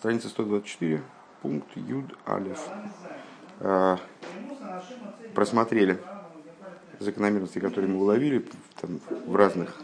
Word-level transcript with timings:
Страница 0.00 0.30
124, 0.30 1.02
пункт 1.42 1.68
Юд 1.76 2.06
Алиф. 2.26 2.58
А, 3.60 3.98
просмотрели 5.34 5.98
закономерности, 6.98 7.58
которые 7.58 7.90
мы 7.90 8.00
уловили 8.00 8.46
там, 8.80 8.98
в, 9.26 9.36
разных, 9.36 9.76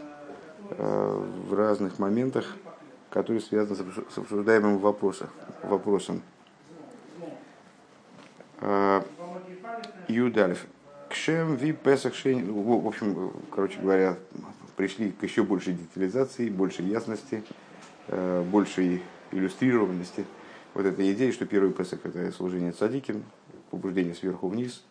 а, 0.71 1.23
в 1.47 1.53
разных 1.53 1.99
моментах, 1.99 2.55
которые 3.11 3.41
связаны 3.41 3.75
с 4.09 4.17
обсуждаемым 4.17 4.79
вопросом. 4.79 5.29
вопросом. 5.61 6.23
А, 8.61 9.05
Юд 10.07 10.35
Алиф. 10.39 10.65
Кшем 11.09 11.57
ви 11.57 11.73
Песах 11.73 12.13
В 12.15 12.87
общем, 12.87 13.33
короче 13.51 13.79
говоря, 13.79 14.17
пришли 14.77 15.11
к 15.11 15.21
еще 15.21 15.43
большей 15.43 15.73
детализации, 15.73 16.49
большей 16.49 16.85
ясности, 16.85 17.43
большей 18.07 19.03
иллюстрированности 19.31 20.25
вот 20.73 20.85
этой 20.85 21.11
идеи, 21.13 21.31
что 21.31 21.45
первый 21.45 21.73
Песах 21.73 22.05
это 22.05 22.31
служение 22.31 22.71
цадиким, 22.71 23.23
побуждение 23.71 24.13
сверху 24.13 24.47
вниз, 24.47 24.83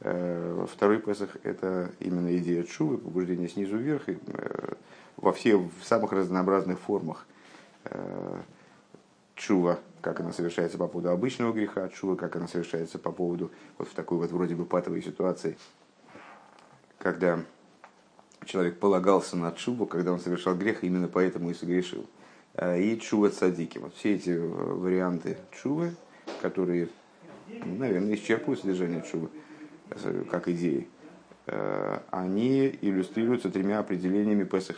э, 0.00 0.66
второй 0.72 0.98
Песах 0.98 1.36
это 1.42 1.92
именно 2.00 2.36
идея 2.38 2.62
чувы, 2.62 2.98
побуждение 2.98 3.48
снизу 3.48 3.76
вверх, 3.76 4.08
и, 4.08 4.18
э, 4.26 4.74
во 5.16 5.32
все, 5.32 5.56
в 5.56 5.84
самых 5.84 6.12
разнообразных 6.12 6.78
формах 6.78 7.26
э, 7.84 8.40
чува, 9.34 9.78
как 10.00 10.20
она 10.20 10.32
совершается 10.32 10.78
по 10.78 10.86
поводу 10.86 11.10
обычного 11.10 11.52
греха, 11.52 11.88
чува, 11.88 12.16
как 12.16 12.36
она 12.36 12.48
совершается 12.48 12.98
по 12.98 13.12
поводу 13.12 13.50
вот 13.78 13.88
в 13.88 13.94
такой 13.94 14.18
вот 14.18 14.30
вроде 14.30 14.54
бы 14.54 14.64
патовой 14.64 15.02
ситуации, 15.02 15.56
когда 16.98 17.40
человек 18.44 18.78
полагался 18.78 19.36
на 19.36 19.52
чуву, 19.52 19.86
когда 19.86 20.12
он 20.12 20.20
совершал 20.20 20.54
грех, 20.54 20.82
именно 20.82 21.08
поэтому 21.08 21.50
и 21.50 21.54
согрешил. 21.54 22.06
Э, 22.60 22.80
и 22.80 22.98
чува 22.98 23.30
цадики. 23.30 23.78
Вот 23.78 23.94
все 23.94 24.14
эти 24.14 24.30
э, 24.30 24.38
варианты 24.38 25.36
чувы, 25.62 25.94
которые, 26.42 26.88
наверное, 27.64 28.14
исчерпывают 28.16 28.60
содержание 28.60 29.04
чувы 29.08 29.28
э, 29.90 30.24
как 30.30 30.48
идеи, 30.48 30.88
они 32.10 32.78
иллюстрируются 32.82 33.48
тремя 33.48 33.78
определениями 33.78 34.44
Песах. 34.44 34.76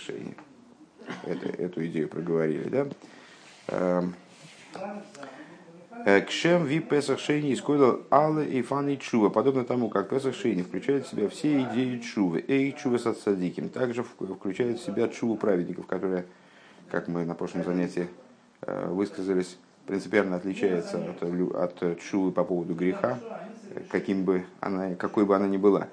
Это, 1.24 1.48
эту 1.48 1.84
идею 1.86 2.08
проговорили, 2.08 2.86
да? 3.66 4.04
Кшем 6.28 6.66
ви 6.66 6.78
Песах 6.78 7.18
Шейни 7.18 7.54
искойлал 7.54 8.02
Алле 8.10 8.44
и 8.44 8.62
Фаны 8.62 8.98
Чува. 8.98 9.30
Подобно 9.30 9.64
тому, 9.64 9.88
как 9.88 10.10
Песах 10.10 10.36
включает 10.36 11.06
в 11.06 11.10
себя 11.10 11.28
все 11.28 11.60
идеи 11.62 11.98
Чувы. 11.98 12.44
Эй 12.46 12.72
Чува 12.80 12.98
с 12.98 13.14
Садиким. 13.20 13.68
Также 13.68 14.04
включает 14.04 14.78
в 14.78 14.84
себя 14.84 15.08
Чуву 15.08 15.34
праведников, 15.34 15.86
которые 15.86 16.24
как 16.90 17.08
мы 17.08 17.24
на 17.24 17.34
прошлом 17.34 17.64
занятии 17.64 18.08
э, 18.62 18.88
высказались, 18.88 19.56
принципиально 19.86 20.36
отличается 20.36 20.98
от, 20.98 21.22
от 21.54 22.00
чувы 22.00 22.32
по 22.32 22.44
поводу 22.44 22.74
греха, 22.74 23.18
каким 23.90 24.24
бы 24.24 24.44
она, 24.60 24.94
какой 24.94 25.24
бы 25.24 25.34
она 25.36 25.46
ни 25.46 25.56
была. 25.56 25.88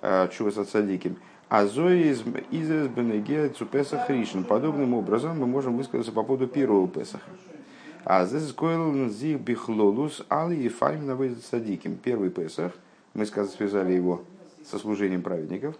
Э, 0.00 0.28
чува 0.32 0.50
с 0.50 0.64
садиким. 0.68 1.16
А 1.48 1.66
зои 1.66 2.10
из 2.10 2.20
Бенегея 2.22 3.48
Цупесах. 3.48 4.06
Подобным 4.48 4.94
образом 4.94 5.40
мы 5.40 5.46
можем 5.46 5.76
высказаться 5.76 6.12
по 6.12 6.22
поводу 6.22 6.46
первого 6.46 6.86
Песаха. 6.86 7.30
А 8.04 8.24
здесь 8.26 8.52
койл 8.52 9.08
зих 9.08 9.40
бихлолус 9.40 10.24
али 10.28 10.56
и 10.56 10.68
файм 10.68 11.06
наводит 11.06 11.44
садиким. 11.44 11.96
Первый 11.96 12.30
Песах, 12.30 12.72
мы 13.14 13.26
связали 13.26 13.92
его 13.92 14.22
со 14.64 14.78
служением 14.78 15.22
праведников. 15.22 15.74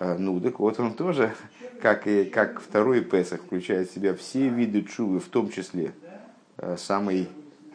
Э, 0.00 0.16
ну, 0.18 0.40
так 0.40 0.58
вот 0.58 0.78
он 0.80 0.94
тоже 0.94 1.34
как, 1.80 2.06
и, 2.06 2.24
как 2.24 2.60
второй 2.60 3.02
Песах 3.02 3.42
включает 3.42 3.90
в 3.90 3.94
себя 3.94 4.14
все 4.14 4.48
виды 4.48 4.82
чувы, 4.82 5.20
в 5.20 5.28
том 5.28 5.50
числе 5.50 5.92
э, 6.58 6.76
самый 6.78 7.28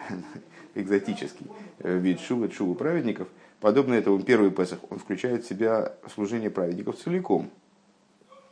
экзотический 0.76 1.48
э, 1.80 1.98
вид 1.98 2.20
чувы, 2.22 2.50
чувы 2.50 2.76
праведников, 2.76 3.28
подобно 3.60 3.94
этому 3.94 4.22
первый 4.22 4.52
Песах, 4.52 4.80
он 4.90 5.00
включает 5.00 5.44
в 5.44 5.50
себя 5.50 5.94
служение 6.14 6.50
праведников 6.50 6.98
целиком. 6.98 7.50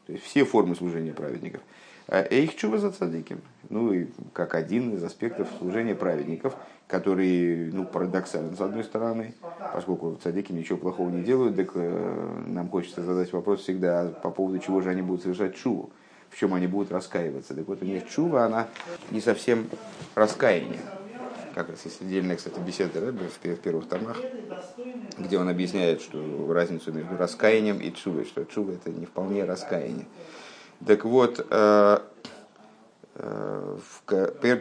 То 0.07 0.13
есть 0.13 0.25
все 0.25 0.43
формы 0.43 0.75
служения 0.75 1.13
праведников. 1.13 1.61
А 2.07 2.21
их 2.21 2.55
чува 2.55 2.77
за 2.77 2.91
цадиким. 2.91 3.41
Ну 3.69 3.93
и 3.93 4.07
как 4.33 4.55
один 4.55 4.95
из 4.95 5.03
аспектов 5.03 5.47
служения 5.57 5.95
праведников, 5.95 6.55
который 6.87 7.71
ну, 7.71 7.85
парадоксален 7.85 8.55
с 8.55 8.61
одной 8.61 8.83
стороны, 8.83 9.33
поскольку 9.73 10.19
цадики 10.21 10.51
ничего 10.51 10.77
плохого 10.77 11.09
не 11.09 11.23
делают, 11.23 11.55
так 11.55 11.71
э, 11.75 12.43
нам 12.45 12.69
хочется 12.69 13.03
задать 13.03 13.31
вопрос 13.31 13.61
всегда 13.61 14.07
по 14.21 14.29
поводу 14.29 14.59
чего 14.59 14.81
же 14.81 14.89
они 14.89 15.01
будут 15.01 15.23
совершать 15.23 15.55
чуву, 15.55 15.91
в 16.29 16.37
чем 16.37 16.53
они 16.53 16.67
будут 16.67 16.91
раскаиваться. 16.91 17.55
Так 17.55 17.67
вот 17.67 17.81
у 17.81 17.85
них 17.85 18.07
чува, 18.09 18.45
она 18.45 18.67
не 19.09 19.21
совсем 19.21 19.69
раскаяние. 20.13 20.81
Как 21.55 21.69
раз 21.69 21.85
есть 21.85 22.01
отдельная, 22.01 22.35
кстати, 22.35 22.59
беседа 22.59 22.99
Рэбе 22.99 23.27
в 23.27 23.59
первых 23.59 23.87
томах, 23.87 24.19
где 25.19 25.37
он 25.37 25.47
объясняет, 25.47 26.01
что 26.01 26.51
разницу 26.51 26.91
между 26.91 27.15
раскаянием 27.15 27.79
и 27.79 27.93
чувой, 27.93 28.25
что 28.25 28.43
чува 28.43 28.71
это 28.71 28.89
не 28.89 29.05
вполне 29.05 29.45
раскаяние. 29.45 30.07
Так 30.85 31.05
вот, 31.05 31.45
э, 31.49 31.97
э, 33.15 33.77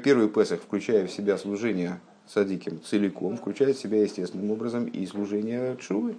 первый 0.04 0.28
Песах, 0.28 0.60
включая 0.60 1.06
в 1.06 1.10
себя 1.10 1.36
служение 1.36 2.00
садиким 2.28 2.80
целиком, 2.82 3.36
включает 3.36 3.76
в 3.76 3.80
себя 3.80 4.02
естественным 4.02 4.52
образом 4.52 4.86
и 4.86 5.04
служение 5.06 5.76
чувы. 5.78 6.14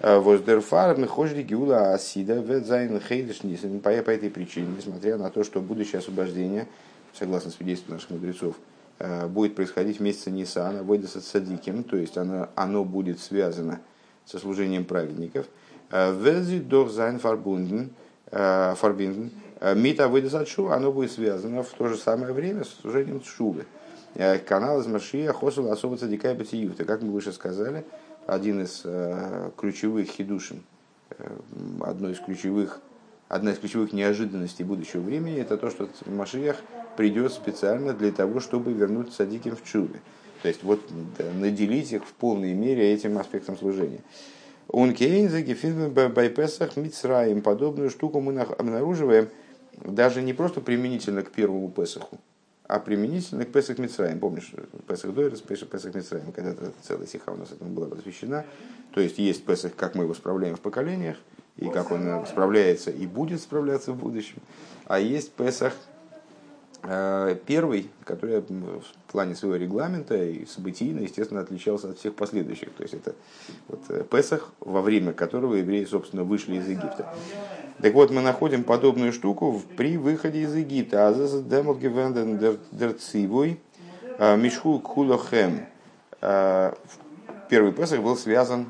Э, 0.00 0.18
Воздерфар 0.18 0.96
мехожди 0.96 1.42
гиула 1.42 1.92
асида 1.92 2.36
ведзайн 2.36 2.98
хейдеш 2.98 3.40
по 3.82 3.88
этой 3.88 4.30
причине, 4.30 4.68
несмотря 4.76 5.18
на 5.18 5.30
то, 5.30 5.44
что 5.44 5.60
будущее 5.60 5.98
освобождение, 5.98 6.66
согласно 7.12 7.50
свидетельству 7.50 7.92
наших 7.92 8.10
мудрецов, 8.10 8.56
будет 9.28 9.54
происходить 9.54 9.98
в 9.98 10.02
месяце 10.02 10.30
Нисана, 10.30 10.82
выйдет 10.82 11.10
с 11.10 11.20
садиким, 11.20 11.84
то 11.84 11.98
есть 11.98 12.16
оно, 12.16 12.48
оно 12.54 12.82
будет 12.82 13.20
связано 13.20 13.80
со 14.24 14.38
служением 14.38 14.86
праведников. 14.86 15.44
Вези 15.92 16.60
дох 16.60 16.90
зайн 16.90 17.18
фарбунден, 17.18 17.90
Э, 18.32 18.74
фарбинден, 18.76 19.30
э, 19.60 19.74
мита 19.76 20.08
выйдет 20.08 20.48
шува, 20.48 20.74
оно 20.74 20.90
будет 20.90 21.12
связано 21.12 21.62
в 21.62 21.70
то 21.70 21.86
же 21.86 21.96
самое 21.96 22.32
время 22.32 22.64
с 22.64 22.70
служением 22.80 23.22
шувы. 23.22 23.66
Э, 24.14 24.38
канал 24.38 24.80
из 24.80 24.86
Машия 24.86 25.32
Хосула 25.32 25.72
особо 25.72 25.96
цадикай 25.96 26.34
батиюта. 26.34 26.84
Как 26.84 27.02
мы 27.02 27.12
выше 27.12 27.32
сказали, 27.32 27.84
один 28.26 28.62
из 28.64 28.84
ключевых 29.56 30.08
хидушин, 30.08 30.64
одно 31.80 32.10
из 32.10 32.18
ключевых, 32.18 32.80
одна 33.28 33.52
из 33.52 33.58
ключевых 33.58 33.92
неожиданностей 33.92 34.64
будущего 34.64 35.02
времени, 35.02 35.40
это 35.40 35.56
то, 35.56 35.70
что 35.70 35.88
Машиях 36.06 36.56
придет 36.96 37.32
специально 37.32 37.92
для 37.92 38.10
того, 38.10 38.40
чтобы 38.40 38.72
вернуть 38.72 39.12
садиким 39.12 39.54
в 39.54 39.62
чуве. 39.62 40.00
То 40.42 40.48
есть 40.48 40.64
вот 40.64 40.80
наделить 41.34 41.92
их 41.92 42.04
в 42.04 42.12
полной 42.14 42.54
мере 42.54 42.92
этим 42.92 43.16
аспектом 43.18 43.56
служения. 43.56 44.00
Он 44.76 44.92
кейнзеги 44.92 45.54
фильм 45.54 45.88
байпесах 45.90 46.76
мицраим. 46.76 47.40
Подобную 47.40 47.88
штуку 47.88 48.20
мы 48.20 48.38
обнаруживаем 48.38 49.30
даже 49.82 50.20
не 50.20 50.34
просто 50.34 50.60
применительно 50.60 51.22
к 51.22 51.30
первому 51.30 51.70
Песаху, 51.70 52.18
а 52.68 52.78
применительно 52.78 53.46
к 53.46 53.52
Песах 53.52 53.78
Мицраим. 53.78 54.20
Помнишь, 54.20 54.52
Песах 54.86 55.14
Дойрес, 55.14 55.40
Песах 55.40 55.94
Мицраим, 55.94 56.30
когда-то 56.30 56.72
целая 56.82 57.06
сиха 57.06 57.30
у 57.30 57.36
нас 57.38 57.52
этому 57.52 57.70
была 57.70 57.86
посвящена. 57.86 58.44
То 58.92 59.00
есть 59.00 59.16
есть 59.16 59.46
Песах, 59.46 59.74
как 59.74 59.94
мы 59.94 60.04
его 60.04 60.12
справляем 60.12 60.56
в 60.56 60.60
поколениях, 60.60 61.16
и 61.56 61.70
как 61.70 61.90
он 61.90 62.26
справляется 62.26 62.90
и 62.90 63.06
будет 63.06 63.40
справляться 63.40 63.92
в 63.92 63.96
будущем. 63.96 64.42
А 64.84 65.00
есть 65.00 65.32
Песах 65.32 65.72
первый, 67.46 67.90
который 68.04 68.40
в 68.40 69.12
плане 69.12 69.34
своего 69.34 69.56
регламента 69.56 70.16
и 70.16 70.46
событийно, 70.46 71.00
естественно, 71.00 71.40
отличался 71.40 71.90
от 71.90 71.98
всех 71.98 72.14
последующих. 72.14 72.72
То 72.74 72.82
есть 72.82 72.94
это 72.94 73.14
вот 73.68 73.80
э, 73.88 74.04
Песах, 74.04 74.52
во 74.60 74.82
время 74.82 75.12
которого 75.12 75.54
евреи, 75.54 75.84
собственно, 75.84 76.22
вышли 76.22 76.56
из 76.56 76.68
Египта. 76.68 77.12
Так 77.82 77.92
вот, 77.94 78.10
мы 78.10 78.20
находим 78.20 78.62
подобную 78.62 79.12
штуку 79.12 79.60
при 79.76 79.96
выходе 79.96 80.42
из 80.42 80.54
Египта. 80.54 81.08
Азаз 81.08 81.42
демолгевенден 81.42 82.58
дерцивой 82.70 83.60
э, 84.18 84.36
мишху 84.36 84.78
кулохем. 84.78 85.66
Первый 86.20 87.72
Песах 87.72 88.00
был 88.00 88.16
связан 88.16 88.66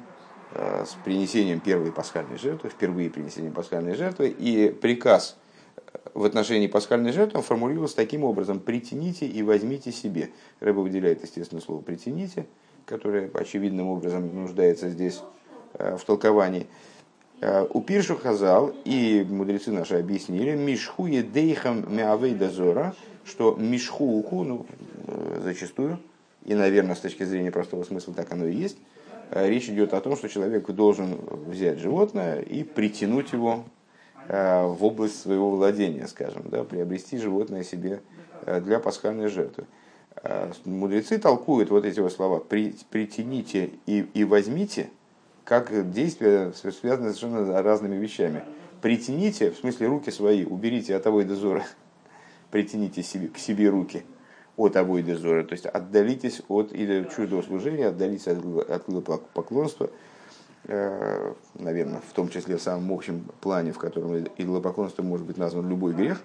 с 0.53 0.97
принесением 1.05 1.61
первой 1.61 1.93
пасхальной 1.93 2.39
жертвы, 2.39 2.71
впервые 2.71 3.09
принесением 3.09 3.53
пасхальной 3.53 3.95
жертвы, 3.95 4.29
и 4.29 4.71
приказ– 4.71 5.37
в 6.15 6.25
отношении 6.25 6.67
пасхальной 6.67 7.13
жертвы 7.13 7.39
он 7.39 7.45
формулировался 7.45 7.97
таким 7.97 8.25
образом 8.25 8.61
«притяните 8.61 9.27
и 9.27 9.43
возьмите 9.43 9.93
себе». 9.93 10.31
Рыба 10.61 10.81
выделяет, 10.81 11.23
естественно, 11.23 11.61
слово 11.61 11.81
«притяните», 11.83 12.47
которое 12.85 13.31
очевидным 13.35 13.89
образом 13.89 14.35
нуждается 14.35 14.89
здесь 14.89 15.21
э, 15.75 15.97
в 15.97 16.05
толковании. 16.05 16.67
Э, 17.41 17.67
у 17.69 17.81
Пиршу 17.83 18.17
Хазал 18.17 18.73
и 18.85 19.27
мудрецы 19.29 19.73
наши 19.73 19.97
объяснили 19.97 20.55
«мишху 20.55 21.07
едейхам 21.07 21.95
меавей 21.95 22.35
дозора», 22.35 22.95
что 23.25 23.55
мишхуку, 23.55 24.45
ну, 24.45 24.67
э, 25.07 25.41
зачастую, 25.43 25.99
и, 26.45 26.55
наверное, 26.55 26.95
с 26.95 27.01
точки 27.01 27.25
зрения 27.25 27.51
простого 27.51 27.83
смысла 27.83 28.15
так 28.15 28.33
оно 28.33 28.47
и 28.47 28.55
есть, 28.55 28.79
речь 29.33 29.69
идет 29.69 29.93
о 29.95 30.01
том, 30.01 30.17
что 30.17 30.29
человек 30.29 30.71
должен 30.71 31.19
взять 31.47 31.79
животное 31.79 32.41
и 32.41 32.63
притянуть 32.63 33.33
его 33.33 33.65
в 34.28 34.84
область 34.84 35.20
своего 35.20 35.50
владения, 35.50 36.06
скажем, 36.06 36.43
да, 36.46 36.64
приобрести 36.64 37.19
животное 37.19 37.62
себе 37.62 38.00
э, 38.43 38.61
для 38.61 38.81
пасхальной 38.81 39.28
жертвы. 39.28 39.67
Мудрецы 40.64 41.19
толкуют 41.19 41.70
вот 41.70 41.84
эти 41.84 42.00
вот 42.00 42.11
слова 42.11 42.40
«притяните 42.40 43.70
и, 43.84 44.00
и 44.14 44.25
возьмите», 44.25 44.88
как 45.44 45.93
действия, 45.93 46.52
связанные 46.52 47.12
с 47.12 47.19
совершенно 47.19 47.62
разными 47.62 47.94
вещами. 47.96 48.43
Притяните, 48.82 49.52
в 49.52 49.58
смысле 49.58 49.87
руки 49.87 50.11
свои, 50.11 50.44
уберите 50.44 50.96
от 50.96 51.05
того 51.05 51.20
и 51.20 51.25
дозора, 51.25 51.64
притяните 52.50 53.02
себе, 53.02 53.28
к 53.28 53.38
себе 53.38 53.69
руки 53.69 54.05
от 54.56 54.76
и 54.76 55.02
дозора, 55.02 55.44
то 55.44 55.52
есть 55.52 55.67
отдалитесь 55.67 56.43
от 56.49 56.73
или 56.73 57.08
чуждого 57.14 57.43
служения, 57.43 57.88
отдалитесь 57.88 58.26
от, 58.26 58.38
от 58.70 59.31
поклонства, 59.32 59.84
э, 59.84 59.90
наверное, 60.69 62.01
в 62.09 62.13
том 62.13 62.29
числе 62.29 62.57
в 62.57 62.63
самом 62.63 62.93
общем 62.93 63.25
плане, 63.41 63.73
в 63.73 63.79
котором 63.79 64.17
идолопоклонство 64.37 65.03
может 65.03 65.27
быть 65.27 65.39
назван 65.39 65.69
любой 65.69 65.95
грех. 65.95 66.21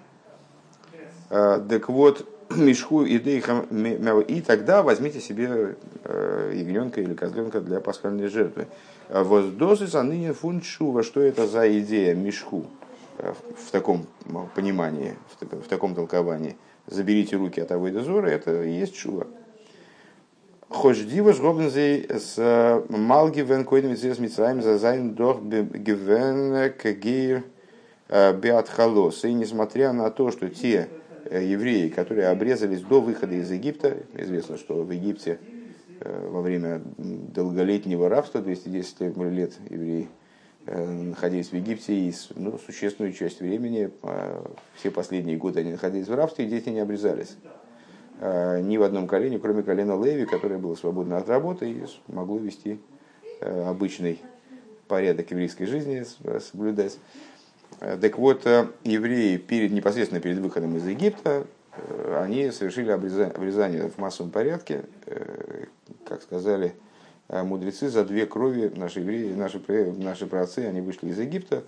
Э, 1.32 1.64
так 1.66 1.88
вот, 1.88 2.28
мешху 2.56 3.04
и 3.04 3.16
и 3.16 4.40
тогда 4.42 4.82
возьмите 4.82 5.18
себе 5.20 5.76
э, 6.04 6.52
ягненка 6.54 7.00
или 7.00 7.14
козленка 7.14 7.60
для 7.60 7.80
пасхальной 7.80 8.28
жертвы. 8.28 8.66
Воздозы 9.08 9.86
за 9.86 10.02
ныне 10.02 10.34
фунчува, 10.34 11.02
что 11.02 11.20
это 11.20 11.46
за 11.46 11.80
идея 11.80 12.14
мешху 12.14 12.66
э, 13.16 13.32
в 13.66 13.70
таком 13.70 14.06
понимании, 14.54 15.14
в 15.40 15.68
таком 15.68 15.94
толковании. 15.94 16.56
Заберите 16.86 17.36
руки 17.36 17.60
от 17.60 17.72
Авойда 17.72 18.02
Зора, 18.02 18.28
это 18.28 18.62
и 18.64 18.72
есть 18.72 18.94
чува. 18.94 19.26
Хождива 20.72 21.32
жгобнзей 21.32 22.06
с 22.08 22.84
малги 22.88 23.40
вен 23.40 23.64
койдем 23.64 23.96
с 23.96 24.18
Мицраем 24.18 24.62
за 24.62 24.78
зайн 24.78 25.14
дох 25.14 25.42
гивен 25.42 26.72
кагир 26.72 27.44
биатхалос. 28.08 29.24
И 29.24 29.32
несмотря 29.32 29.92
на 29.92 30.10
то, 30.10 30.30
что 30.30 30.48
те 30.48 30.88
евреи, 31.30 31.88
которые 31.88 32.28
обрезались 32.28 32.80
до 32.80 33.00
выхода 33.00 33.34
из 33.34 33.50
Египта, 33.50 33.96
известно, 34.14 34.58
что 34.58 34.82
в 34.82 34.90
Египте 34.90 35.38
Э, 36.04 36.28
во 36.28 36.40
время 36.40 36.82
долголетнего 36.98 38.08
рабства, 38.08 38.40
210 38.40 39.16
лет 39.30 39.52
евреи 39.70 40.08
э, 40.66 40.84
находились 40.84 41.48
в 41.48 41.52
Египте, 41.52 41.94
и 41.94 42.14
ну, 42.34 42.58
существенную 42.58 43.12
часть 43.12 43.40
времени, 43.40 43.90
э, 44.02 44.44
все 44.74 44.90
последние 44.90 45.36
годы 45.36 45.60
они 45.60 45.72
находились 45.72 46.08
в 46.08 46.14
рабстве, 46.14 46.46
и 46.46 46.48
дети 46.48 46.70
не 46.70 46.80
обрезались. 46.80 47.36
Ни 48.22 48.76
в 48.76 48.84
одном 48.84 49.08
колене, 49.08 49.40
кроме 49.40 49.64
колена 49.64 50.00
Леви, 50.00 50.26
которое 50.26 50.58
было 50.58 50.76
свободно 50.76 51.16
от 51.16 51.28
работы 51.28 51.68
и 51.68 51.84
могло 52.06 52.38
вести 52.38 52.78
обычный 53.40 54.20
порядок 54.86 55.28
еврейской 55.32 55.64
жизни, 55.64 56.04
соблюдать. 56.38 56.98
Так 57.80 58.18
вот, 58.18 58.46
евреи 58.84 59.38
перед, 59.38 59.72
непосредственно 59.72 60.20
перед 60.20 60.38
выходом 60.38 60.76
из 60.76 60.86
Египта 60.86 61.46
Э, 61.74 62.22
они 62.22 62.50
совершили 62.50 62.90
обрезание 62.90 63.88
в 63.88 63.98
массовом 63.98 64.30
порядке, 64.30 64.84
э, 65.06 65.64
как 66.06 66.22
сказали 66.22 66.74
э, 67.28 67.42
мудрецы, 67.42 67.88
за 67.88 68.04
две 68.04 68.26
крови 68.26 68.70
наши 68.74 69.00
евреи, 69.00 69.32
наши, 69.32 69.60
наши 69.98 70.26
праотцы, 70.26 70.60
они 70.60 70.80
вышли 70.80 71.08
из 71.08 71.18
Египта, 71.18 71.62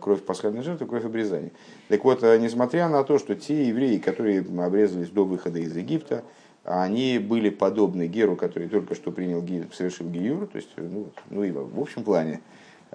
кровь 0.00 0.22
пасхальной 0.22 0.62
жертвы, 0.62 0.86
кровь 0.86 1.04
обрезания. 1.04 1.50
Так 1.88 2.04
вот, 2.04 2.22
несмотря 2.22 2.88
на 2.88 3.04
то, 3.04 3.18
что 3.18 3.34
те 3.34 3.68
евреи, 3.68 3.98
которые 3.98 4.40
обрезались 4.40 5.10
до 5.10 5.24
выхода 5.24 5.58
из 5.58 5.76
Египта, 5.76 6.24
они 6.64 7.18
были 7.18 7.50
подобны 7.50 8.06
Геру, 8.06 8.36
который 8.36 8.68
только 8.68 8.94
что 8.94 9.10
принял, 9.10 9.44
совершил 9.72 10.08
Гиюр, 10.08 10.46
то 10.46 10.56
есть, 10.56 10.68
ну, 10.76 11.08
ну 11.30 11.42
и 11.42 11.50
в 11.50 11.80
общем 11.80 12.04
плане 12.04 12.40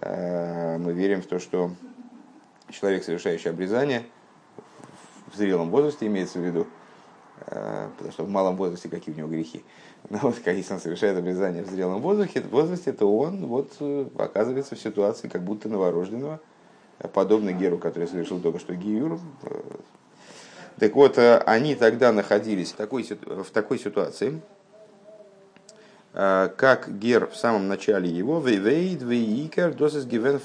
мы 0.02 0.94
верим 0.94 1.22
в 1.22 1.26
то, 1.26 1.40
что 1.40 1.72
человек, 2.70 3.04
совершающий 3.04 3.50
обрезание– 3.50 4.04
в 5.32 5.36
зрелом 5.36 5.70
возрасте 5.70 6.08
имеется 6.08 6.40
в 6.40 6.44
виду, 6.44 6.68
э, 7.48 7.90
потому 7.98 8.12
что 8.12 8.24
в 8.24 8.30
малом 8.30 8.56
возрасте 8.56 8.90
какие 8.90 9.14
у 9.14 9.18
него 9.18 9.28
грехи. 9.28 9.64
Но 10.10 10.20
вот 10.22 10.36
если 10.46 10.74
он 10.74 10.80
совершает 10.80 11.18
обрезание 11.18 11.64
в 11.64 11.70
зрелом 11.70 12.02
возрасте, 12.02 12.42
в 12.42 12.50
возрасте, 12.50 12.94
то 12.94 13.18
он 13.18 13.46
вот 13.46 13.74
э, 13.80 14.08
оказывается 14.18 14.76
в 14.76 14.80
ситуации 14.80 15.28
как 15.28 15.44
будто 15.44 15.70
новорожденного, 15.70 16.40
подобно 17.14 17.54
Геру, 17.54 17.78
который 17.78 18.08
совершил 18.08 18.40
только 18.40 18.60
что 18.60 18.76
Гиюр. 18.76 19.20
Так 20.80 20.96
вот, 20.96 21.18
э, 21.18 21.38
они 21.46 21.76
тогда 21.76 22.12
находились 22.12 22.72
в 22.72 22.76
такой, 22.76 23.04
в 23.04 23.50
такой 23.52 23.80
ситуации, 23.80 24.42
как 26.14 26.98
Гер 26.98 27.28
в 27.28 27.36
самом 27.36 27.68
начале 27.68 28.10
его, 28.10 28.40
«Вейвейд, 28.40 29.04
вейикер, 29.04 29.76
дозес 29.76 30.06
гивен 30.06 30.40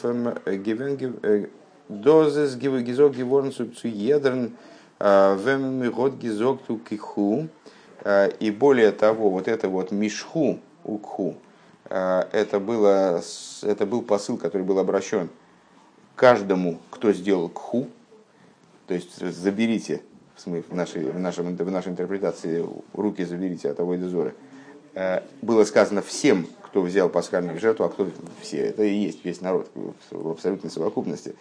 гивен 0.44 1.48
дозес 1.88 2.56
гизок 2.56 3.14
геворн 3.14 3.52
цу 3.52 3.88
едрн 3.88 4.54
Вемигод 5.02 6.14
гизокту 6.14 6.78
киху. 6.78 7.48
И 8.40 8.50
более 8.50 8.92
того, 8.92 9.30
вот 9.30 9.48
это 9.48 9.68
вот 9.68 9.90
мишху 9.90 10.60
укху, 10.84 11.36
это, 11.88 12.60
было, 12.60 13.20
это 13.62 13.86
был 13.86 14.02
посыл, 14.02 14.38
который 14.38 14.62
был 14.62 14.78
обращен 14.78 15.28
каждому, 16.16 16.78
кто 16.90 17.12
сделал 17.12 17.48
кху, 17.48 17.88
то 18.86 18.94
есть 18.94 19.16
заберите, 19.16 20.02
в, 20.44 20.74
нашей, 20.74 21.04
в, 21.04 21.18
нашем, 21.18 21.56
в 21.56 21.70
нашей 21.70 21.88
интерпретации 21.92 22.66
руки 22.94 23.24
заберите 23.24 23.70
от 23.70 23.76
того 23.76 23.96
дозора, 23.96 24.34
было 25.40 25.64
сказано 25.64 26.02
всем, 26.02 26.46
кто 26.62 26.82
взял 26.82 27.08
пасхальную 27.08 27.60
жертву, 27.60 27.84
а 27.84 27.88
кто 27.88 28.10
все, 28.40 28.58
это 28.58 28.82
и 28.82 28.94
есть 28.94 29.24
весь 29.24 29.40
народ 29.40 29.70
в 30.10 30.30
абсолютной 30.30 30.70
совокупности. 30.70 31.34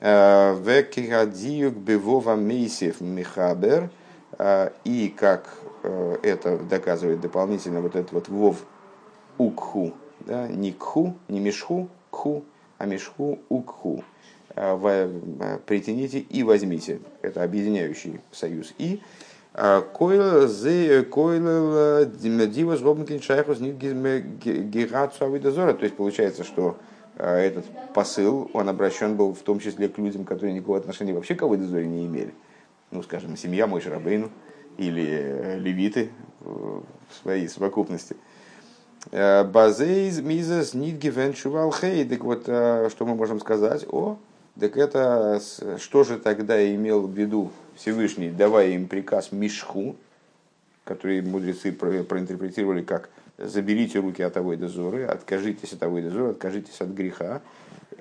Векигадиюк 0.00 1.74
бевова 1.74 2.34
мейсев 2.34 3.00
михабер. 3.00 3.90
И 4.84 5.14
как 5.16 5.48
э, 5.84 6.16
это 6.24 6.58
доказывает 6.58 7.20
дополнительно 7.20 7.80
вот 7.80 7.94
этот 7.94 8.10
вот 8.10 8.28
вов 8.28 8.64
укху, 9.38 9.92
да, 10.20 10.48
не 10.48 10.72
кху, 10.72 11.14
не 11.28 11.38
мешху, 11.38 11.88
кху, 12.10 12.44
а 12.84 12.86
мешху 12.86 13.38
укху. 13.48 14.04
Э, 14.54 15.58
притяните 15.66 16.20
и 16.20 16.42
возьмите. 16.42 17.00
Это 17.22 17.42
объединяющий 17.42 18.20
союз. 18.30 18.74
И 18.78 19.00
Койл 19.54 20.48
зе 20.48 21.04
койл 21.04 22.06
дивас 22.06 22.80
гобнкин 22.80 23.22
шайхус 23.22 23.58
гигацу 23.60 25.24
авидозора. 25.24 25.74
То 25.74 25.84
есть 25.84 25.96
получается, 25.96 26.42
что 26.42 26.76
этот 27.16 27.64
посыл, 27.94 28.50
он 28.52 28.68
обращен 28.68 29.14
был 29.14 29.32
в 29.32 29.42
том 29.42 29.60
числе 29.60 29.88
к 29.88 29.96
людям, 29.98 30.24
которые 30.24 30.52
никакого 30.54 30.78
отношения 30.78 31.12
вообще 31.12 31.36
к 31.36 31.42
Авойдозоре 31.42 31.86
не 31.86 32.04
имели. 32.04 32.34
Ну, 32.90 33.04
скажем, 33.04 33.36
семья 33.36 33.68
Мой 33.68 33.80
Шарабейну 33.80 34.30
или 34.76 35.06
э, 35.08 35.58
левиты 35.60 36.10
в 36.40 36.82
своей 37.22 37.48
совокупности. 37.48 38.16
Э, 39.10 39.44
Базейз 39.44 40.20
мизес 40.20 40.74
нит 40.74 40.98
гивен 40.98 41.34
хей. 41.34 42.04
Так 42.04 42.24
вот, 42.24 42.44
э, 42.46 42.88
что 42.90 43.06
мы 43.06 43.14
можем 43.14 43.40
сказать? 43.40 43.84
О, 43.90 44.16
так 44.58 44.76
это 44.76 45.40
что 45.78 46.04
же 46.04 46.18
тогда 46.18 46.64
имел 46.74 47.06
в 47.06 47.12
виду 47.12 47.50
Всевышний, 47.76 48.30
давая 48.30 48.68
им 48.68 48.86
приказ 48.86 49.32
Мишху, 49.32 49.96
который 50.84 51.22
мудрецы 51.22 51.72
проинтерпретировали 51.72 52.82
как 52.82 53.10
заберите 53.36 53.98
руки 53.98 54.22
от 54.22 54.36
Авойда 54.36 54.68
Зоры, 54.68 55.04
откажитесь 55.04 55.72
от 55.72 55.82
Авойда 55.82 56.10
Зоры, 56.10 56.30
откажитесь 56.30 56.80
от 56.80 56.88
греха, 56.88 57.42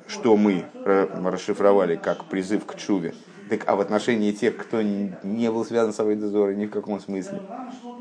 что 0.07 0.37
мы 0.37 0.65
расшифровали 0.83 1.95
как 1.95 2.25
призыв 2.25 2.65
к 2.65 2.75
чуве. 2.75 3.15
Так, 3.53 3.65
а 3.67 3.75
в 3.75 3.81
отношении 3.81 4.31
тех, 4.31 4.57
кто 4.57 4.81
не 4.81 5.51
был 5.51 5.63
связан 5.63 5.93
с 5.93 5.99
Авойда 5.99 6.27
Зорой 6.27 6.55
ни 6.55 6.65
в 6.65 6.71
каком 6.71 6.99
смысле, 6.99 7.39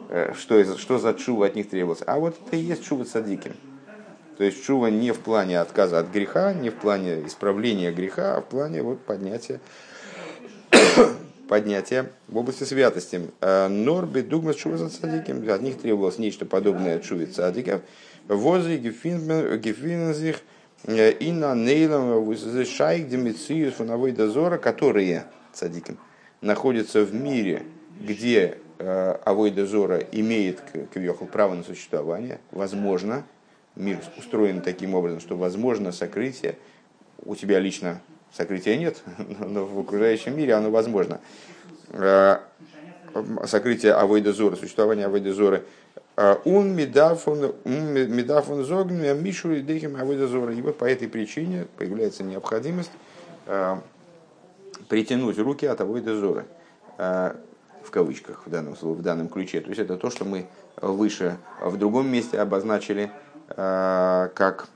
э, 0.08 0.32
что, 0.32 0.78
что 0.78 0.98
за 0.98 1.12
чува 1.12 1.44
от 1.44 1.56
них 1.56 1.68
требовалось? 1.68 2.02
А 2.06 2.18
вот 2.18 2.38
это 2.46 2.56
и 2.56 2.60
есть 2.60 2.82
чува 2.82 3.04
садиким. 3.04 3.52
То 4.38 4.44
есть 4.44 4.64
чува 4.64 4.86
не 4.86 5.12
в 5.12 5.18
плане 5.18 5.60
отказа 5.60 5.98
от 5.98 6.10
греха, 6.10 6.54
не 6.54 6.70
в 6.70 6.76
плане 6.76 7.26
исправления 7.26 7.92
греха, 7.92 8.36
а 8.38 8.40
в 8.40 8.46
плане 8.46 8.82
вот 8.82 9.00
поднятия 9.02 9.60
поднятия 11.50 12.10
в 12.28 12.38
области 12.38 12.64
святости. 12.64 13.20
Э, 13.42 13.68
Норби 13.68 14.22
дугмас 14.22 14.56
шува 14.56 14.88
цадиким, 14.88 15.46
от 15.50 15.60
них 15.60 15.78
требовалось 15.82 16.16
нечто 16.16 16.46
подобное 16.46 16.96
от 16.96 17.04
шуве 17.04 17.26
цадиков. 17.26 17.82
Возле 18.26 18.78
гефинзих 18.78 20.40
э, 20.84 21.10
и 21.10 21.30
на 21.30 21.54
нейлом 21.54 22.34
шайк 22.64 23.08
демициус 23.08 23.74
фоновой 23.74 24.12
дозора, 24.12 24.56
которые 24.56 25.26
цадиким 25.52 25.98
находятся 26.40 27.02
в 27.02 27.14
мире, 27.14 27.62
где 28.00 28.58
э, 28.78 29.16
Авой 29.24 29.50
Дозора 29.50 29.98
имеет 29.98 30.60
квехал 30.92 31.26
право 31.26 31.54
на 31.54 31.62
существование, 31.62 32.40
возможно, 32.50 33.24
мир 33.76 33.98
устроен 34.18 34.60
таким 34.60 34.94
образом, 34.94 35.20
что 35.20 35.36
возможно 35.36 35.92
сокрытие 35.92 36.56
у 37.24 37.36
тебя 37.36 37.60
лично 37.60 38.00
Сокрытия 38.36 38.76
нет, 38.78 39.02
но 39.40 39.64
в 39.66 39.78
окружающем 39.78 40.36
мире 40.36 40.54
оно 40.54 40.70
возможно. 40.70 41.20
Э, 41.90 42.38
сокрытие 43.44 43.92
Авойдозора, 43.92 44.56
существование 44.56 45.06
Авойдозора. 45.06 45.62
Он 46.16 46.74
медафон 46.74 48.64
зогн 48.64 49.22
мишу 49.22 49.52
и 49.52 49.60
дехим 49.60 49.96
Авойдозора. 49.96 50.54
И 50.54 50.62
вот 50.62 50.78
по 50.78 50.84
этой 50.84 51.08
причине 51.08 51.66
появляется 51.76 52.22
необходимость 52.22 52.90
э, 53.46 53.76
притянуть 54.92 55.38
руки 55.38 55.64
от 55.64 55.80
Авойдозора. 55.80 56.44
Э, 56.98 57.32
кавычках 57.90 58.46
в 58.46 58.50
данном, 58.50 58.74
в 58.74 59.00
данном 59.00 59.30
ключе. 59.30 59.62
То 59.62 59.68
есть 59.68 59.80
это 59.80 59.96
то, 59.96 60.10
что 60.10 60.26
мы 60.26 60.46
выше 60.76 61.38
в 61.62 61.78
другом 61.78 62.08
месте 62.08 62.38
обозначили 62.38 63.10
как 63.48 64.68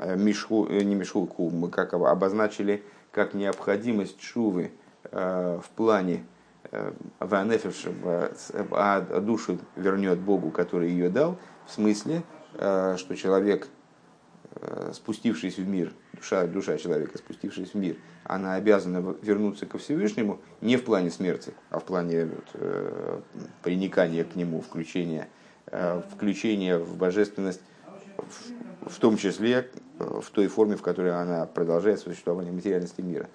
мишху, 0.00 0.66
не 0.66 0.94
мишхулку, 0.94 1.50
мы 1.50 1.70
как 1.70 1.94
обозначили 1.94 2.82
как 3.12 3.34
необходимость 3.34 4.20
шувы 4.20 4.72
в 5.12 5.64
плане 5.76 6.24
Ванефиш, 7.20 7.86
а 8.70 9.20
душу 9.20 9.58
вернет 9.76 10.18
Богу, 10.18 10.50
который 10.50 10.90
ее 10.90 11.10
дал, 11.10 11.36
в 11.66 11.72
смысле, 11.72 12.22
что 12.54 13.14
человек, 13.14 13.68
спустившись 14.92 15.58
в 15.58 15.66
мир, 15.66 15.92
душа, 16.12 16.46
душа 16.46 16.78
человека, 16.78 17.18
спустившись 17.18 17.70
в 17.70 17.74
мир, 17.74 17.96
она 18.24 18.54
обязана 18.54 19.14
вернуться 19.22 19.66
ко 19.66 19.78
Всевышнему 19.78 20.40
не 20.60 20.76
в 20.76 20.84
плане 20.84 21.10
смерти, 21.10 21.52
а 21.70 21.78
в 21.78 21.84
плане 21.84 22.26
вот, 22.26 22.48
э, 22.54 23.20
приникания 23.62 24.24
к 24.24 24.34
нему, 24.34 24.60
включения, 24.60 25.28
э, 25.66 26.02
включения 26.14 26.78
в 26.78 26.96
божественность, 26.96 27.60
в, 28.16 28.90
в 28.90 28.98
том 28.98 29.16
числе 29.16 29.70
э, 29.98 30.20
в 30.22 30.30
той 30.30 30.48
форме, 30.48 30.76
в 30.76 30.82
которой 30.82 31.12
она 31.12 31.46
продолжает 31.46 32.00
существование 32.00 32.52
материальности 32.52 33.02
мира. 33.02 33.28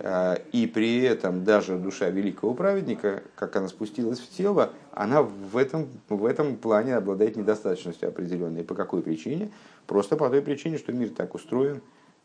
Э, 0.00 0.36
и 0.52 0.66
при 0.66 1.02
этом 1.02 1.44
даже 1.44 1.78
душа 1.78 2.10
великого 2.10 2.54
праведника, 2.54 3.22
как 3.36 3.56
она 3.56 3.68
спустилась 3.68 4.18
в 4.18 4.28
тело, 4.30 4.72
она 4.92 5.22
в 5.22 5.56
этом, 5.56 5.88
в 6.08 6.24
этом 6.26 6.56
плане 6.56 6.96
обладает 6.96 7.36
недостаточностью 7.36 8.08
определенной. 8.08 8.64
По 8.64 8.74
какой 8.74 9.02
причине? 9.02 9.50
Просто 9.86 10.16
по 10.16 10.28
той 10.28 10.42
причине, 10.42 10.78
что 10.78 10.92
мир 10.92 11.10
так 11.10 11.34
устроен, 11.34 11.80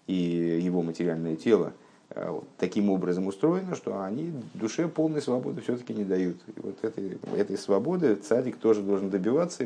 и 0.08 0.14
его 0.14 0.82
материальное 0.82 1.36
тело– 1.36 1.74
Э, 2.12 2.40
таким 2.58 2.90
образом 2.92 3.28
устроено, 3.28 3.76
что 3.76 4.02
они 4.04 4.32
душе 4.54 4.88
полной 4.88 5.22
свободы 5.22 5.62
все-таки 5.62 5.94
не 5.94 6.04
дают. 6.04 6.38
И 6.56 6.60
вот 6.62 6.78
этой, 6.84 7.18
этой 7.36 7.58
свободы 7.58 8.16
цадик 8.16 8.58
тоже 8.58 8.82
должен 8.82 9.10
добиваться, 9.10 9.66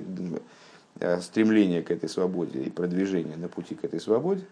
стремление 1.21 1.81
к 1.81 1.91
этой 1.91 2.09
свободе 2.09 2.59
и 2.63 2.69
продвижение 2.69 3.37
на 3.37 3.47
пути 3.47 3.75
к 3.75 3.83
этой 3.83 3.99
свободе. 3.99 4.45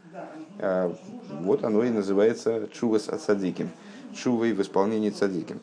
Э, 0.59 0.93
вот 1.41 1.63
оно 1.63 1.83
и 1.83 1.89
называется 1.89 2.67
чувас 2.71 3.09
от 3.09 3.21
садиким. 3.21 3.69
Чувой 4.15 4.53
в 4.53 4.61
исполнении 4.61 5.09
цадиким. 5.09 5.59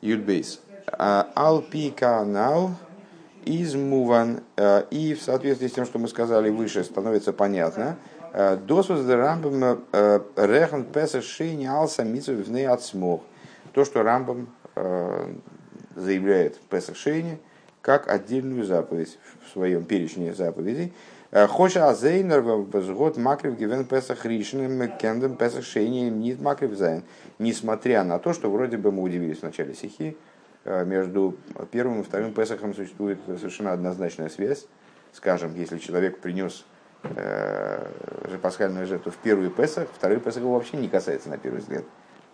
Юдбейс. 0.00 0.60
Алпи 0.86 1.90
канал 1.90 2.72
из 3.44 3.74
муван. 3.74 4.40
И 4.90 5.16
в 5.18 5.22
соответствии 5.22 5.66
с 5.66 5.72
тем, 5.72 5.86
что 5.86 5.98
мы 5.98 6.06
сказали 6.08 6.50
выше, 6.50 6.84
становится 6.84 7.32
понятно, 7.32 7.96
Досваз 8.66 9.08
Рамбам 9.08 9.84
э, 9.92 10.20
Рехан 10.36 10.84
Песах 10.84 11.24
Шейни 11.24 11.64
Алса 11.64 12.04
Митсов 12.04 12.46
в 12.46 12.72
Ацмох. 12.72 13.22
То, 13.72 13.84
что 13.84 14.02
Рамбам 14.02 14.48
э, 14.74 15.34
заявляет 15.94 16.60
Песах 16.68 16.96
Шейни 16.96 17.38
как 17.86 18.10
отдельную 18.10 18.64
заповедь 18.64 19.16
в 19.44 19.52
своем 19.52 19.84
перечне 19.84 20.34
заповедей. 20.34 20.92
Э, 21.30 21.46
Хоша 21.46 21.88
Азейнер 21.88 22.40
возгод 22.40 23.16
Макрив 23.16 23.56
Гивен 23.56 23.84
Песах 23.84 24.26
Ришным 24.26 24.90
Кендем 24.98 25.36
Песах 25.36 25.62
Шейни 25.62 26.10
Нит 26.10 26.40
Макрив 26.40 26.76
Зайн. 26.76 27.04
Несмотря 27.38 28.02
на 28.02 28.18
то, 28.18 28.32
что 28.32 28.50
вроде 28.50 28.76
бы 28.76 28.90
мы 28.90 29.04
удивились 29.04 29.38
в 29.38 29.42
начале 29.44 29.72
стихи, 29.72 30.16
между 30.64 31.36
первым 31.70 32.00
и 32.00 32.02
вторым 32.02 32.34
Песахом 32.34 32.74
существует 32.74 33.20
совершенно 33.24 33.70
однозначная 33.70 34.30
связь. 34.30 34.66
Скажем, 35.12 35.54
если 35.54 35.78
человек 35.78 36.18
принес 36.18 36.66
э, 37.04 37.86
пасхальную 38.42 38.88
жертву 38.88 39.12
в 39.12 39.16
первый 39.18 39.48
Песах, 39.48 39.86
второй 39.94 40.18
Песах 40.18 40.42
его 40.42 40.54
вообще 40.54 40.76
не 40.76 40.88
касается 40.88 41.28
на 41.28 41.38
первый 41.38 41.60
взгляд. 41.60 41.84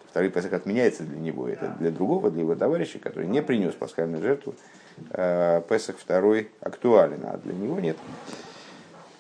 Второй 0.09 0.31
Песах 0.31 0.55
отменяется 0.55 1.03
для 1.03 1.19
него, 1.19 1.47
это 1.47 1.77
для 1.79 1.91
другого, 1.91 2.31
для 2.31 2.41
его 2.41 2.55
товарища, 2.55 2.99
который 2.99 3.27
не 3.27 3.43
принес 3.43 3.75
пасхальную 3.75 4.23
жертву. 4.23 4.55
Э, 5.11 5.63
Песах 5.69 5.97
второй 5.99 6.51
актуален, 6.61 7.21
а 7.25 7.39
для 7.39 7.53
него 7.53 7.81
нет. 7.81 7.97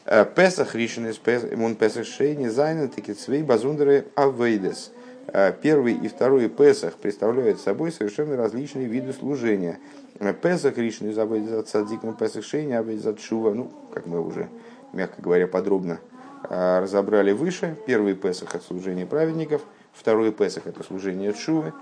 Э, 0.04 0.24
פסח 0.24 0.74
ראשון 0.74 1.12
און 1.56 1.76
פסח 1.76 2.06
שני 2.06 2.48
זיינען 2.48 2.88
טאקע 2.88 3.10
צוויי 3.10 3.42
באזונדערע 3.42 4.06
עבודות. 4.14 4.92
Э, 5.28 5.52
первый 5.60 5.94
и 5.94 6.08
второй 6.08 6.48
Песах 6.48 6.94
представляют 6.94 7.60
собой 7.60 7.92
совершенно 7.92 8.36
различные 8.36 8.86
виды 8.86 9.12
служения. 9.12 9.78
Песах 10.42 10.78
ришен 10.78 11.10
из 11.10 11.18
авейдес 11.18 11.68
цадиком 11.68 12.14
Песах 12.14 12.44
шейни 12.44 12.72
авейдес 12.72 13.20
шува, 13.20 13.52
ну, 13.52 13.70
как 13.92 14.06
мы 14.06 14.20
уже 14.20 14.48
мягко 14.92 15.20
говоря, 15.22 15.46
подробно 15.46 16.00
разобрали 16.48 17.32
выше. 17.32 17.76
Первый 17.86 18.14
Песах– 18.14 18.54
это 18.54 18.64
служение 18.64 19.06
праведников, 19.06 19.62
второй 19.92 20.32
Песах– 20.32 20.62
это 20.66 20.82
служение 20.82 21.32
Шувы. 21.32 21.72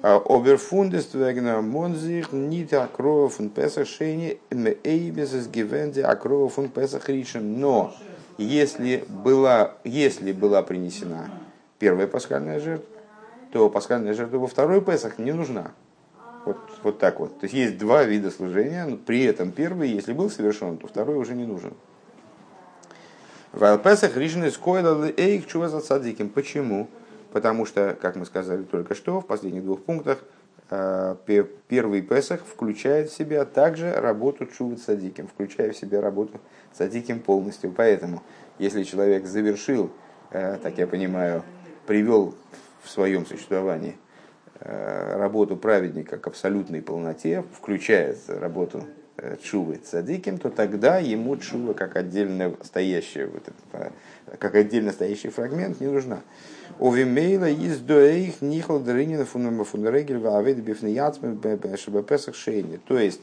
А, 0.00 0.22
Оберфундест 0.24 1.14
вегна 1.14 1.60
монзих 1.60 2.32
нит 2.32 2.72
акрова 2.72 3.28
фун 3.28 3.50
Песах 3.50 3.88
шейни 3.88 4.38
эйбесес 4.50 5.48
гивенде 5.48 6.02
акрова 6.02 6.48
фун 6.48 6.68
Песах 6.68 7.08
ришен. 7.08 7.58
Но 7.58 7.92
если 8.36 9.04
была, 9.08 9.74
если 9.82 10.30
была 10.30 10.62
принесена 10.62 11.30
первая 11.80 12.06
пасхальная 12.06 12.60
жертва, 12.60 12.86
то 13.52 13.68
пасхальная 13.68 14.14
жертва 14.14 14.38
во 14.38 14.46
второй 14.46 14.80
Песах 14.82 15.18
не 15.18 15.32
нужна. 15.32 15.72
Вот, 16.44 16.58
вот 16.84 16.98
так 17.00 17.18
вот. 17.18 17.40
То 17.40 17.46
есть 17.46 17.54
есть 17.54 17.78
два 17.78 18.04
вида 18.04 18.30
служения, 18.30 18.84
но 18.86 18.96
при 18.96 19.24
этом 19.24 19.50
первый, 19.50 19.90
если 19.90 20.12
был 20.12 20.30
совершен, 20.30 20.78
то 20.78 20.86
второй 20.86 21.16
уже 21.16 21.34
не 21.34 21.44
нужен. 21.44 21.74
Вайлпесах 23.50 24.16
Ришны 24.16 24.50
Скойла 24.52 25.10
Эйх 25.16 25.46
Чуваза 25.48 25.80
Садиким. 25.80 26.28
Почему? 26.28 26.88
Потому 27.32 27.66
что, 27.66 27.96
как 28.00 28.16
мы 28.16 28.24
сказали 28.24 28.62
только 28.62 28.94
что, 28.94 29.20
в 29.20 29.26
последних 29.26 29.64
двух 29.64 29.82
пунктах, 29.82 30.18
э, 30.70 31.16
первый 31.68 32.02
Песах 32.02 32.40
включает 32.44 33.10
в 33.10 33.16
себя 33.16 33.44
также 33.44 33.92
работу 33.92 34.46
Чуват 34.46 34.80
Садиким, 34.80 35.28
включая 35.28 35.72
в 35.72 35.76
себя 35.76 36.00
работу 36.00 36.40
Садиким 36.72 37.20
полностью. 37.20 37.72
Поэтому, 37.72 38.22
если 38.58 38.82
человек 38.82 39.26
завершил, 39.26 39.90
э, 40.30 40.56
так 40.62 40.78
я 40.78 40.86
понимаю, 40.86 41.42
привел 41.86 42.34
в 42.82 42.88
своем 42.88 43.26
существовании 43.26 43.96
э, 44.60 45.16
работу 45.16 45.56
праведника 45.56 46.16
к 46.16 46.26
абсолютной 46.26 46.82
полноте, 46.82 47.44
включая 47.52 48.16
работу 48.28 48.84
чувы 49.42 49.76
цадиким, 49.76 50.38
то 50.38 50.50
тогда 50.50 50.98
ему 50.98 51.36
чува 51.36 51.72
как 51.72 51.96
отдельно 51.96 52.54
стоящая, 52.62 53.26
вот 53.26 53.42
это, 53.46 53.92
как 54.38 54.54
отдельно 54.54 54.92
стоящий 54.92 55.28
фрагмент 55.28 55.80
не 55.80 55.88
нужна. 55.88 56.20
У 56.78 56.92
Вимейла 56.92 57.46
есть 57.46 57.86
доэйх 57.86 58.40
нихал 58.40 58.78
дрынина 58.78 59.24
фундерегель 59.24 60.18
ваавед 60.18 60.58
бифнияцмы 60.58 61.36
шебепесах 61.76 62.36
шейни. 62.36 62.76
То 62.76 62.98
есть, 62.98 63.20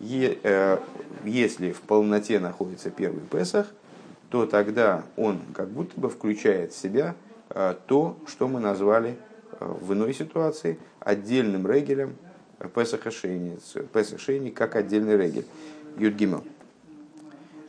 э, 0.00 0.78
если 1.24 1.72
в 1.72 1.80
полноте 1.80 2.38
находится 2.38 2.90
первый 2.90 3.22
Песах, 3.22 3.68
то 4.30 4.44
тогда 4.44 5.04
он 5.16 5.40
как 5.54 5.68
будто 5.68 5.98
бы 5.98 6.10
включает 6.10 6.72
в 6.72 6.78
себя 6.78 7.14
э, 7.50 7.74
то, 7.86 8.18
что 8.26 8.46
мы 8.46 8.60
назвали 8.60 9.16
э, 9.52 9.74
в 9.80 9.94
иной 9.94 10.12
ситуации 10.12 10.78
отдельным 11.00 11.66
регелем 11.66 12.16
Песах 12.58 13.00
Шейни 13.12 14.50
как 14.50 14.76
отдельный 14.76 15.16
регель. 15.16 15.46
Юдгимел. 15.96 16.44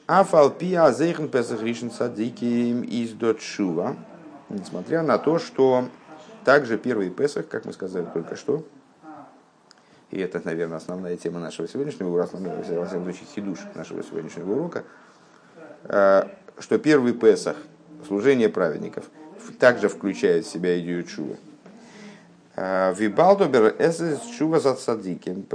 Афалпи 0.08 0.74
азейхен 0.74 1.30
Песах 1.30 1.62
Ришен 1.62 1.92
Садиким 1.92 2.82
из 2.84 3.12
Дотшува. 3.12 3.96
Несмотря 4.50 5.04
на 5.04 5.20
то, 5.20 5.38
что 5.38 5.90
также 6.44 6.78
первый 6.78 7.12
Песах, 7.12 7.48
как 7.48 7.66
мы 7.66 7.74
сказали 7.74 8.08
только 8.12 8.36
что, 8.36 8.66
и 10.10 10.20
это, 10.20 10.42
наверное, 10.44 10.78
основная 10.78 11.16
тема 11.18 11.40
нашего 11.40 11.68
сегодняшнего 11.68 12.10
урока, 12.10 12.38
во 12.38 12.86
всяком 12.86 13.04
случае, 13.04 13.28
хидуш 13.36 13.60
нашего 13.76 14.02
сегодняшнего 14.04 14.52
урока, 14.52 14.84
э, 15.84 16.24
что 16.58 16.80
первый 16.80 17.14
Песах, 17.14 17.58
служение 18.08 18.50
праведников, 18.50 19.06
также 19.60 19.88
включает 19.88 20.46
в 20.46 20.50
себя 20.50 20.80
идею 20.80 21.04
чува. 21.04 21.36
Вибалдобер 22.56 23.76
эсэс 23.80 24.22
чува 24.38 24.60
за 24.60 24.76
цадиким. 24.76 25.46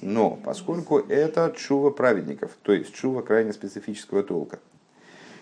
Но 0.00 0.38
поскольку 0.44 0.98
это 0.98 1.54
чува 1.56 1.90
праведников, 1.90 2.52
то 2.62 2.72
есть 2.72 2.94
чува 2.94 3.22
крайне 3.22 3.52
специфического 3.52 4.22
толка. 4.22 4.58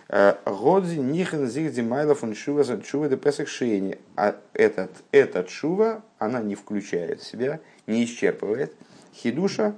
Годзи 0.09 0.97
нихен 0.97 1.49
зих 1.49 1.73
димайлов 1.73 2.25
он 2.25 2.35
чува 2.35 2.65
за 2.65 2.81
чува 2.81 3.09
де 3.09 3.17
песах 3.17 3.49
шейни. 3.49 3.99
А 4.17 4.37
этот, 4.53 4.91
эта 5.13 5.45
чува, 5.45 6.03
она 6.19 6.41
не 6.41 6.55
включает 6.55 7.21
в 7.21 7.27
себя, 7.27 7.61
не 7.87 8.05
исчерпывает 8.05 8.73
хидуша, 9.15 9.75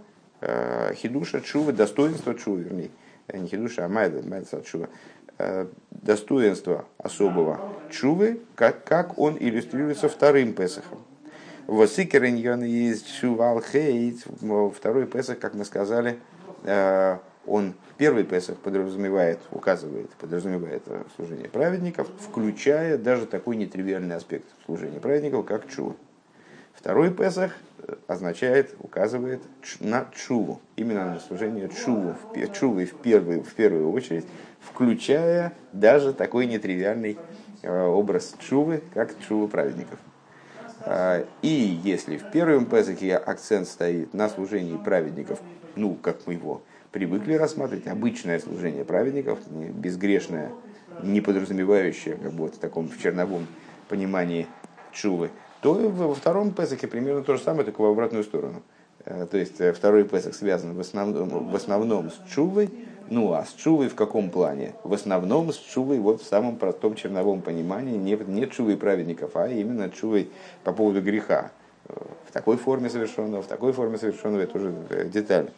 хидуша 0.94 1.40
чува, 1.40 1.72
достоинство 1.72 2.34
чува, 2.34 2.58
вернее. 2.58 2.90
Не 3.32 3.46
хидуша, 3.46 3.84
а 3.84 3.88
майда, 3.88 4.22
майда 4.28 4.62
чува 4.62 4.88
достоинство 5.90 6.86
особого 6.98 7.60
чувы, 7.90 8.40
как, 8.54 8.84
как 8.84 9.18
он 9.18 9.36
иллюстрируется 9.38 10.08
вторым 10.08 10.54
Песахом. 10.54 10.98
Восикериньон 11.66 12.62
из 12.62 13.04
Шувал 13.04 13.60
Хейт, 13.60 14.18
второй 14.76 15.04
Песах, 15.06 15.40
как 15.40 15.54
мы 15.54 15.64
сказали, 15.64 16.20
э, 16.62 17.18
он 17.44 17.74
первый 17.98 18.22
Песах 18.22 18.56
подразумевает, 18.58 19.40
указывает, 19.50 20.08
подразумевает 20.10 20.84
служение 21.16 21.48
праведников, 21.48 22.08
включая 22.20 22.98
даже 22.98 23.26
такой 23.26 23.56
нетривиальный 23.56 24.14
аспект 24.14 24.46
служения 24.64 25.00
праведников, 25.00 25.44
как 25.44 25.68
Чува. 25.68 25.96
Второй 26.72 27.12
Песах 27.12 27.56
означает, 28.06 28.76
указывает 28.78 29.42
на 29.80 30.08
чуву, 30.14 30.60
именно 30.76 31.14
на 31.14 31.20
служение 31.20 31.68
чуву, 31.68 32.14
чувы 32.54 32.86
в 32.86 32.94
первую, 32.94 33.42
в 33.42 33.54
первую 33.54 33.90
очередь, 33.90 34.26
включая 34.60 35.52
даже 35.72 36.12
такой 36.12 36.46
нетривиальный 36.46 37.18
образ 37.64 38.36
чувы, 38.38 38.82
как 38.94 39.18
чува 39.26 39.48
праведников. 39.48 39.98
И 41.42 41.80
если 41.82 42.16
в 42.16 42.30
первом 42.30 42.66
Песахе 42.66 43.16
акцент 43.16 43.66
стоит 43.66 44.14
на 44.14 44.28
служении 44.28 44.76
праведников, 44.76 45.40
ну, 45.74 45.94
как 45.94 46.26
мы 46.26 46.34
его 46.34 46.62
привыкли 46.92 47.34
рассматривать, 47.34 47.86
обычное 47.88 48.38
служение 48.38 48.84
праведников, 48.84 49.40
безгрешное, 49.50 50.52
не 51.02 51.20
подразумевающее, 51.20 52.14
как 52.16 52.32
бы 52.32 52.44
вот 52.44 52.54
в 52.54 52.58
таком 52.58 52.88
в 52.88 53.02
черновом 53.02 53.46
понимании 53.88 54.46
чувы, 54.92 55.30
то 55.60 55.74
во 55.74 56.14
втором 56.14 56.52
Песахе 56.52 56.86
примерно 56.86 57.22
то 57.22 57.36
же 57.36 57.42
самое, 57.42 57.64
только 57.64 57.80
в 57.80 57.86
обратную 57.86 58.24
сторону. 58.24 58.62
Э, 59.04 59.26
то 59.30 59.36
есть 59.36 59.60
э, 59.60 59.72
второй 59.72 60.04
Песах 60.04 60.34
связан 60.34 60.74
в 60.74 60.80
основном, 60.80 61.50
в 61.50 61.54
основном 61.54 62.10
с 62.10 62.20
чувой, 62.32 62.70
ну 63.08 63.32
а 63.32 63.44
с 63.44 63.52
чувой 63.52 63.88
в 63.88 63.94
каком 63.94 64.30
плане? 64.30 64.74
В 64.84 64.92
основном 64.92 65.52
с 65.52 65.56
чувой 65.56 65.98
вот 65.98 66.22
в 66.22 66.26
самом 66.26 66.56
простом 66.56 66.94
черновом 66.94 67.42
понимании, 67.42 67.96
не, 67.96 68.16
не 68.16 68.46
чувой 68.48 68.76
праведников, 68.76 69.36
а 69.36 69.48
именно 69.48 69.90
чувой 69.90 70.30
по 70.64 70.72
поводу 70.72 71.02
греха. 71.02 71.50
Э, 71.88 71.94
в 72.28 72.32
такой 72.32 72.56
форме 72.56 72.90
совершенного, 72.90 73.42
в 73.42 73.46
такой 73.46 73.72
форме 73.72 73.98
совершенного, 73.98 74.42
это 74.42 74.58
уже 74.58 74.74
деталь. 75.12 75.50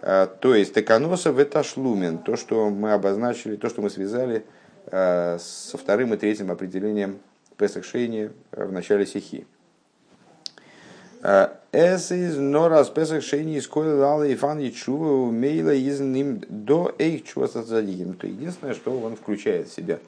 То 0.00 0.54
есть 0.56 0.76
эконоса 0.76 1.30
в 1.30 1.40
эташлумен, 1.40 2.18
то, 2.18 2.34
что 2.34 2.70
мы 2.70 2.92
обозначили, 2.92 3.54
то, 3.54 3.68
что 3.68 3.82
мы 3.82 3.88
связали 3.88 4.44
со 4.90 5.78
вторым 5.78 6.12
и 6.12 6.16
третьим 6.16 6.50
определением 6.50 7.20
Песах 7.56 7.84
в 7.84 8.72
начале 8.72 9.06
стихи. 9.06 9.46
Эс 11.74 12.12
из 12.12 12.36
норас 12.36 12.90
Песах 12.90 13.22
Шейни 13.22 13.56
из 13.56 13.66
Койла 13.66 14.26
и 14.26 14.34
Фан 14.34 14.58
Ячува 14.58 15.30
Мейла 15.30 15.72
из 15.72 16.00
ним 16.00 16.42
до 16.50 16.94
Эйх 16.98 17.24
Чува 17.24 17.46
Сацадигим. 17.46 18.12
То 18.12 18.26
единственное, 18.26 18.74
что 18.74 18.90
он 19.00 19.16
включает 19.16 19.68
в 19.68 19.74
себя 19.74 19.98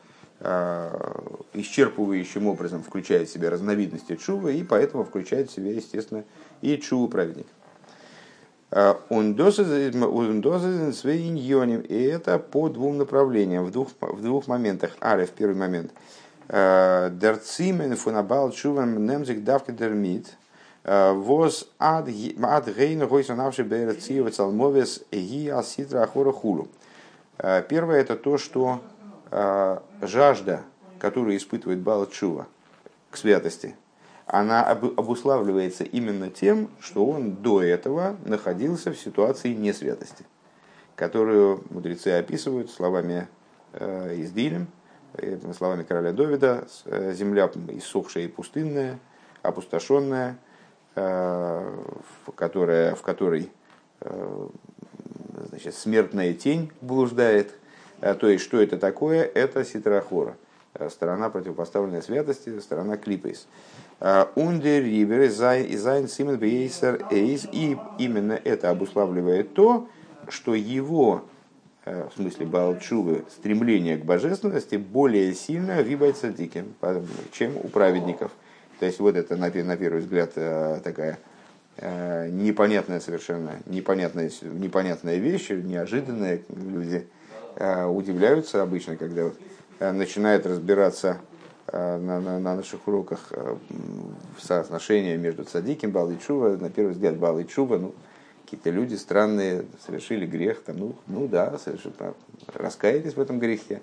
исчерпывающим 1.54 2.46
образом 2.48 2.82
включает 2.82 3.30
в 3.30 3.32
себя 3.32 3.48
разновидности 3.48 4.16
чува 4.16 4.50
и 4.50 4.62
поэтому 4.62 5.04
включает 5.04 5.48
в 5.48 5.54
себя, 5.54 5.72
естественно, 5.72 6.24
и 6.60 6.76
чуву 6.76 7.08
дозен 10.42 10.92
свейньоним, 10.92 11.80
и 11.80 12.02
это 12.02 12.38
по 12.38 12.68
двум 12.68 12.98
направлениям, 12.98 13.64
в 13.64 13.70
двух, 13.70 13.88
в 14.02 14.20
двух 14.20 14.48
моментах. 14.48 14.98
Аре 15.00 15.24
в 15.24 15.30
первый 15.30 15.56
момент– 15.56 15.92
Дерцимен 16.48 17.96
фунабал 17.96 18.50
чувам 18.50 19.06
немзик 19.06 19.42
давка 19.44 19.72
дермит. 19.72 20.26
Воз 20.84 21.68
ад 21.78 22.08
гейн 22.08 23.08
гойсонавши 23.08 23.62
берциева 23.62 24.30
цалмовес 24.30 25.02
ги 25.10 25.48
аситра 25.48 26.06
хулу. 26.06 26.68
Первое 27.38 28.00
это 28.00 28.16
то, 28.16 28.36
что 28.36 28.80
жажда, 30.02 30.60
которую 30.98 31.36
испытывает 31.38 31.80
Бал 31.80 32.06
Чува 32.06 32.46
к 33.10 33.16
святости, 33.16 33.76
она 34.26 34.62
обуславливается 34.62 35.84
именно 35.84 36.28
тем, 36.28 36.68
что 36.80 37.06
он 37.06 37.36
до 37.36 37.62
этого 37.62 38.16
находился 38.24 38.92
в 38.92 38.98
ситуации 38.98 39.54
несвятости, 39.54 40.26
которую 40.96 41.64
мудрецы 41.70 42.08
описывают 42.08 42.70
словами 42.70 43.26
из 43.72 44.30
Дилем, 44.32 44.68
словами 45.56 45.82
короля 45.82 46.12
Довида, 46.12 46.66
э, 46.86 47.12
земля 47.14 47.50
иссохшая 47.68 48.24
и 48.24 48.28
пустынная, 48.28 48.98
опустошенная, 49.42 50.32
э, 50.32 50.34
в 50.94 52.32
которой, 52.34 52.94
в 52.94 53.02
которой 53.02 53.50
э, 54.00 54.48
значит, 55.48 55.74
смертная 55.74 56.32
тень 56.34 56.70
блуждает. 56.80 57.54
То 58.00 58.28
есть, 58.28 58.44
что 58.44 58.60
это 58.60 58.76
такое? 58.76 59.22
Это 59.22 59.64
ситрахора, 59.64 60.36
сторона 60.90 61.30
противопоставленной 61.30 62.02
святости, 62.02 62.58
сторона 62.60 62.96
клипейс. 62.96 63.46
Ундер 64.34 64.82
ривер 64.82 65.30
зайн 65.30 66.36
бейсер 66.36 67.06
эйс. 67.10 67.46
И 67.50 67.78
именно 67.98 68.32
это 68.32 68.68
обуславливает 68.68 69.54
то, 69.54 69.88
что 70.28 70.54
его 70.54 71.24
Э, 71.86 72.08
в 72.08 72.16
смысле 72.16 72.46
Балчувы, 72.46 73.24
стремление 73.30 73.98
к 73.98 74.04
божественности 74.06 74.76
более 74.76 75.34
сильно 75.34 75.82
вибает 75.82 76.16
садиким, 76.16 76.74
чем 77.32 77.56
у 77.58 77.68
праведников. 77.68 78.32
То 78.80 78.86
есть 78.86 78.98
вот 79.00 79.16
это 79.16 79.36
на, 79.36 79.50
на 79.50 79.76
первый 79.76 80.00
взгляд 80.00 80.32
э, 80.36 80.80
такая 80.82 81.18
э, 81.76 82.28
непонятная 82.30 83.00
совершенно, 83.00 83.52
непонятная, 83.66 84.30
непонятная 84.42 85.16
вещь, 85.16 85.50
неожиданная. 85.50 86.40
Люди 86.48 87.06
удивляются 87.56 88.62
обычно, 88.62 88.96
когда 88.96 89.26
вот 89.26 89.38
начинают 89.78 90.44
разбираться 90.44 91.18
на, 91.72 91.98
на, 91.98 92.40
на 92.40 92.56
наших 92.56 92.88
уроках 92.88 93.30
соотношение 94.40 95.16
между 95.16 95.44
садиким, 95.44 95.92
Бал 95.92 96.10
и 96.10 96.18
Чува. 96.18 96.56
На 96.56 96.68
первый 96.68 96.94
взгляд 96.94 97.16
Бал 97.16 97.38
и 97.38 97.46
Чува, 97.46 97.78
ну, 97.78 97.94
какие-то 98.44 98.70
люди 98.70 98.94
странные 98.94 99.64
совершили 99.84 100.26
грех, 100.26 100.62
там, 100.62 100.78
ну, 100.78 100.94
ну 101.06 101.28
да, 101.28 101.58
совершили, 101.58 101.94
раскаялись 102.52 103.14
в 103.14 103.20
этом 103.20 103.38
грехе. 103.38 103.80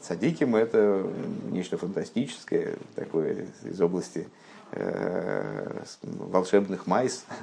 Садиким 0.00 0.54
это 0.54 1.06
нечто 1.50 1.78
фантастическое, 1.78 2.76
такое 2.94 3.46
из 3.64 3.80
области 3.80 4.28
э, 4.72 5.82
волшебных 6.02 6.86
майс. 6.86 7.24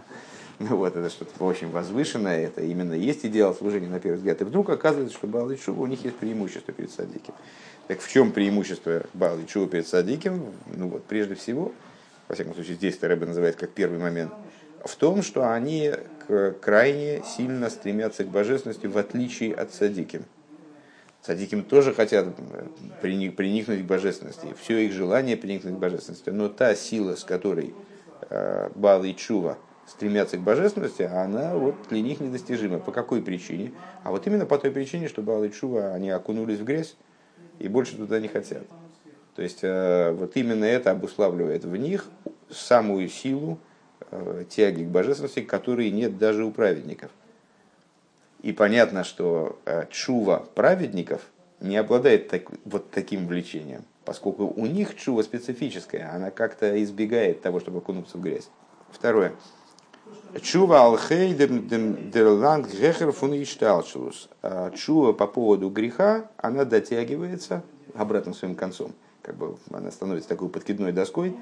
Ну 0.60 0.78
вот, 0.78 0.96
это 0.96 1.10
что-то 1.10 1.44
очень 1.44 1.72
возвышенное, 1.72 2.46
это 2.46 2.62
именно 2.62 2.94
есть 2.94 3.26
идеал 3.26 3.56
служения 3.56 3.88
на 3.88 4.00
первый 4.00 4.18
взгляд. 4.18 4.39
И 4.39 4.46
вдруг 4.46 4.70
оказывается, 4.70 5.18
что 5.18 5.26
Баал 5.26 5.54
Чува, 5.56 5.82
у 5.82 5.88
них 5.88 6.06
есть 6.06 6.16
преимущество 6.18 6.72
перед 6.72 6.92
Садиким. 6.92 7.34
Так 7.88 8.00
в 8.00 8.10
чем 8.10 8.32
преимущество 8.32 9.04
Баал 9.16 9.39
Чува 9.48 9.68
перед 9.68 9.88
Садиким? 9.88 10.46
Ну 10.68 10.89
вот, 10.89 11.04
прежде 11.06 11.34
всего, 11.34 11.74
во 12.28 12.36
всяком 12.36 12.54
случае, 12.54 12.76
здесь 12.76 13.02
Рэбе 13.02 13.26
называет 13.26 13.56
как 13.56 13.72
первый 13.72 13.98
момент, 13.98 14.32
в 14.86 14.96
том, 14.96 15.24
что 15.24 15.52
они 15.52 15.92
крайне 16.62 17.24
сильно 17.24 17.70
стремятся 17.70 18.24
к 18.24 18.28
божественности, 18.28 18.86
в 18.88 18.98
отличие 18.98 19.54
от 19.54 19.74
садиким. 19.74 20.24
Садиким 21.26 21.64
тоже 21.64 21.94
хотят 21.94 22.28
приникнуть 23.02 23.82
к 23.82 23.86
божественности. 23.86 24.48
Все 24.62 24.86
их 24.86 24.92
желание 24.92 25.38
приникнуть 25.38 25.76
к 25.76 25.78
божественности. 25.78 26.30
Но 26.30 26.50
та 26.50 26.76
сила, 26.76 27.16
с 27.16 27.24
которой 27.24 27.74
э, 28.30 28.70
Бал 28.76 29.04
и 29.04 29.16
Чува 29.16 29.58
стремятся 29.88 30.38
к 30.38 30.42
божественности, 30.42 31.04
она 31.04 31.56
вот 31.56 31.76
для 31.90 32.02
них 32.02 32.20
недостижима. 32.20 32.80
По 32.80 32.92
какой 32.92 33.22
причине? 33.22 33.72
А 34.04 34.12
вот 34.12 34.28
именно 34.28 34.46
по 34.46 34.58
той 34.58 34.72
причине, 34.72 35.08
что 35.08 35.22
Бал 35.22 35.44
и 35.44 35.52
Чува, 35.52 35.94
они 35.94 36.10
окунулись 36.10 36.60
в 36.60 36.66
грязь 36.66 36.96
и 37.60 37.68
больше 37.68 37.96
туда 37.96 38.20
не 38.20 38.28
хотят. 38.28 38.64
То 39.36 39.42
есть 39.42 39.60
э, 39.62 40.12
вот 40.12 40.36
именно 40.36 40.66
это 40.66 40.92
обуславливает 40.92 41.64
в 41.64 41.76
них 41.78 42.06
самую 42.50 43.08
силу, 43.08 43.60
Э, 44.16 44.44
тяги 44.48 44.84
к 44.84 44.90
божественности, 44.90 45.42
которые 45.42 45.90
нет 45.90 46.20
даже 46.20 46.46
у 46.46 46.52
праведников. 46.52 47.10
И 48.43 48.51
понятно, 48.51 49.06
что 49.06 49.58
э, 49.65 49.86
чува 49.89 50.45
праведников 50.53 51.21
не 51.62 51.77
обладает 51.77 52.27
так, 52.27 52.43
вот 52.65 52.91
таким 52.91 53.25
влечением, 53.25 53.86
поскольку 54.03 54.45
у 54.45 54.65
них 54.65 54.97
чува 54.97 55.23
специфическая, 55.23 56.13
она 56.13 56.29
как-то 56.29 56.84
избегает 56.84 57.41
того, 57.41 57.62
чтобы 57.62 57.77
окунуться 57.77 58.17
в 58.17 58.21
грязь. 58.21 58.49
Второе. 58.91 59.32
Чува 60.41 60.82
алхей 60.82 61.34
дерланг 61.34 62.69
грехер 62.69 63.13
фун 63.13 63.34
э, 63.34 64.71
Чува 64.75 65.13
по 65.13 65.25
поводу 65.25 65.69
греха, 65.69 66.29
она 66.36 66.65
дотягивается 66.65 67.63
обратным 67.95 68.36
своим 68.36 68.56
концом. 68.56 68.93
Как 69.24 69.36
бы 69.38 69.56
она 69.72 69.90
становится 69.90 70.28
такой 70.28 70.50
подкидной 70.50 70.92
доской, 70.92 71.34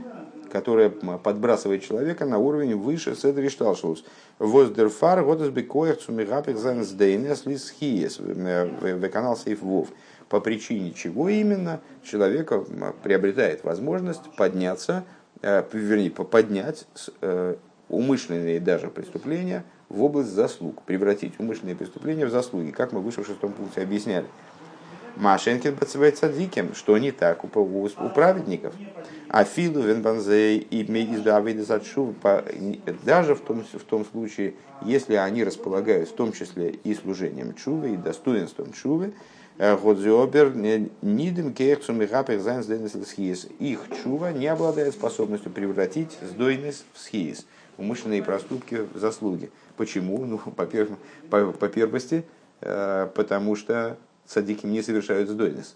которая 0.51 0.89
подбрасывает 0.89 1.83
человека 1.83 2.25
на 2.25 2.37
уровень 2.37 2.75
выше 2.75 3.15
Седри 3.15 3.49
Шталшус. 3.49 4.05
Воздерфар, 4.37 5.25
бекоях 5.49 5.97
цумигапик 5.97 6.57
зансдейнес 6.57 7.47
лисхиес, 7.47 8.19
в 8.19 9.09
канал 9.09 9.35
Сейф 9.35 9.63
Вов. 9.63 9.89
По 10.29 10.39
причине 10.39 10.93
чего 10.93 11.27
именно 11.27 11.81
человек 12.03 12.53
приобретает 13.01 13.63
возможность 13.63 14.21
подняться, 14.37 15.03
э, 15.41 15.63
вернее, 15.73 16.11
поднять 16.11 16.85
э, 17.21 17.55
умышленные 17.89 18.59
даже 18.59 18.89
преступления 18.89 19.65
в 19.89 20.03
область 20.03 20.29
заслуг, 20.29 20.83
превратить 20.83 21.39
умышленные 21.39 21.75
преступления 21.75 22.27
в 22.27 22.29
заслуги, 22.29 22.69
как 22.69 22.93
мы 22.93 23.01
выше 23.01 23.23
в 23.23 23.27
шестом 23.27 23.53
пункте 23.53 23.81
объясняли. 23.81 24.27
Машенкин 25.17 25.75
бацевает 25.75 26.17
садиким, 26.17 26.73
что 26.73 26.97
не 26.97 27.11
так 27.11 27.43
у, 27.43 27.59
у, 27.59 27.85
у 27.85 28.09
праведников. 28.09 28.73
А 29.27 29.43
филу 29.43 29.81
венбанзей 29.81 30.57
и 30.57 30.83
даже 33.05 33.35
в 33.35 33.41
том, 33.41 33.63
в 33.63 33.83
том 33.83 34.05
случае, 34.05 34.55
если 34.81 35.15
они 35.15 35.43
располагают 35.43 36.09
в 36.09 36.13
том 36.13 36.33
числе 36.33 36.71
и 36.83 36.93
служением 36.93 37.53
чувы, 37.53 37.93
и 37.93 37.97
достоинством 37.97 38.73
чувы, 38.73 39.13
э, 39.57 39.77
Годзиобер 39.77 40.53
нидем 41.01 41.53
кехцум 41.53 42.01
и 42.01 42.07
хапех 42.07 42.41
Их 43.59 43.85
чува 44.03 44.31
не 44.33 44.47
обладает 44.47 44.93
способностью 44.93 45.51
превратить 45.51 46.17
сдойность 46.21 46.83
в 46.93 46.99
схиес, 46.99 47.45
умышленные 47.77 48.23
проступки 48.23 48.85
в 48.93 48.97
заслуги. 48.97 49.49
Почему? 49.77 50.25
Ну, 50.25 50.37
по 51.29 51.69
первости, 51.69 52.25
э, 52.59 53.07
потому 53.15 53.55
что 53.55 53.97
садики 54.31 54.65
не 54.65 54.81
совершают 54.81 55.29
сдойность. 55.29 55.75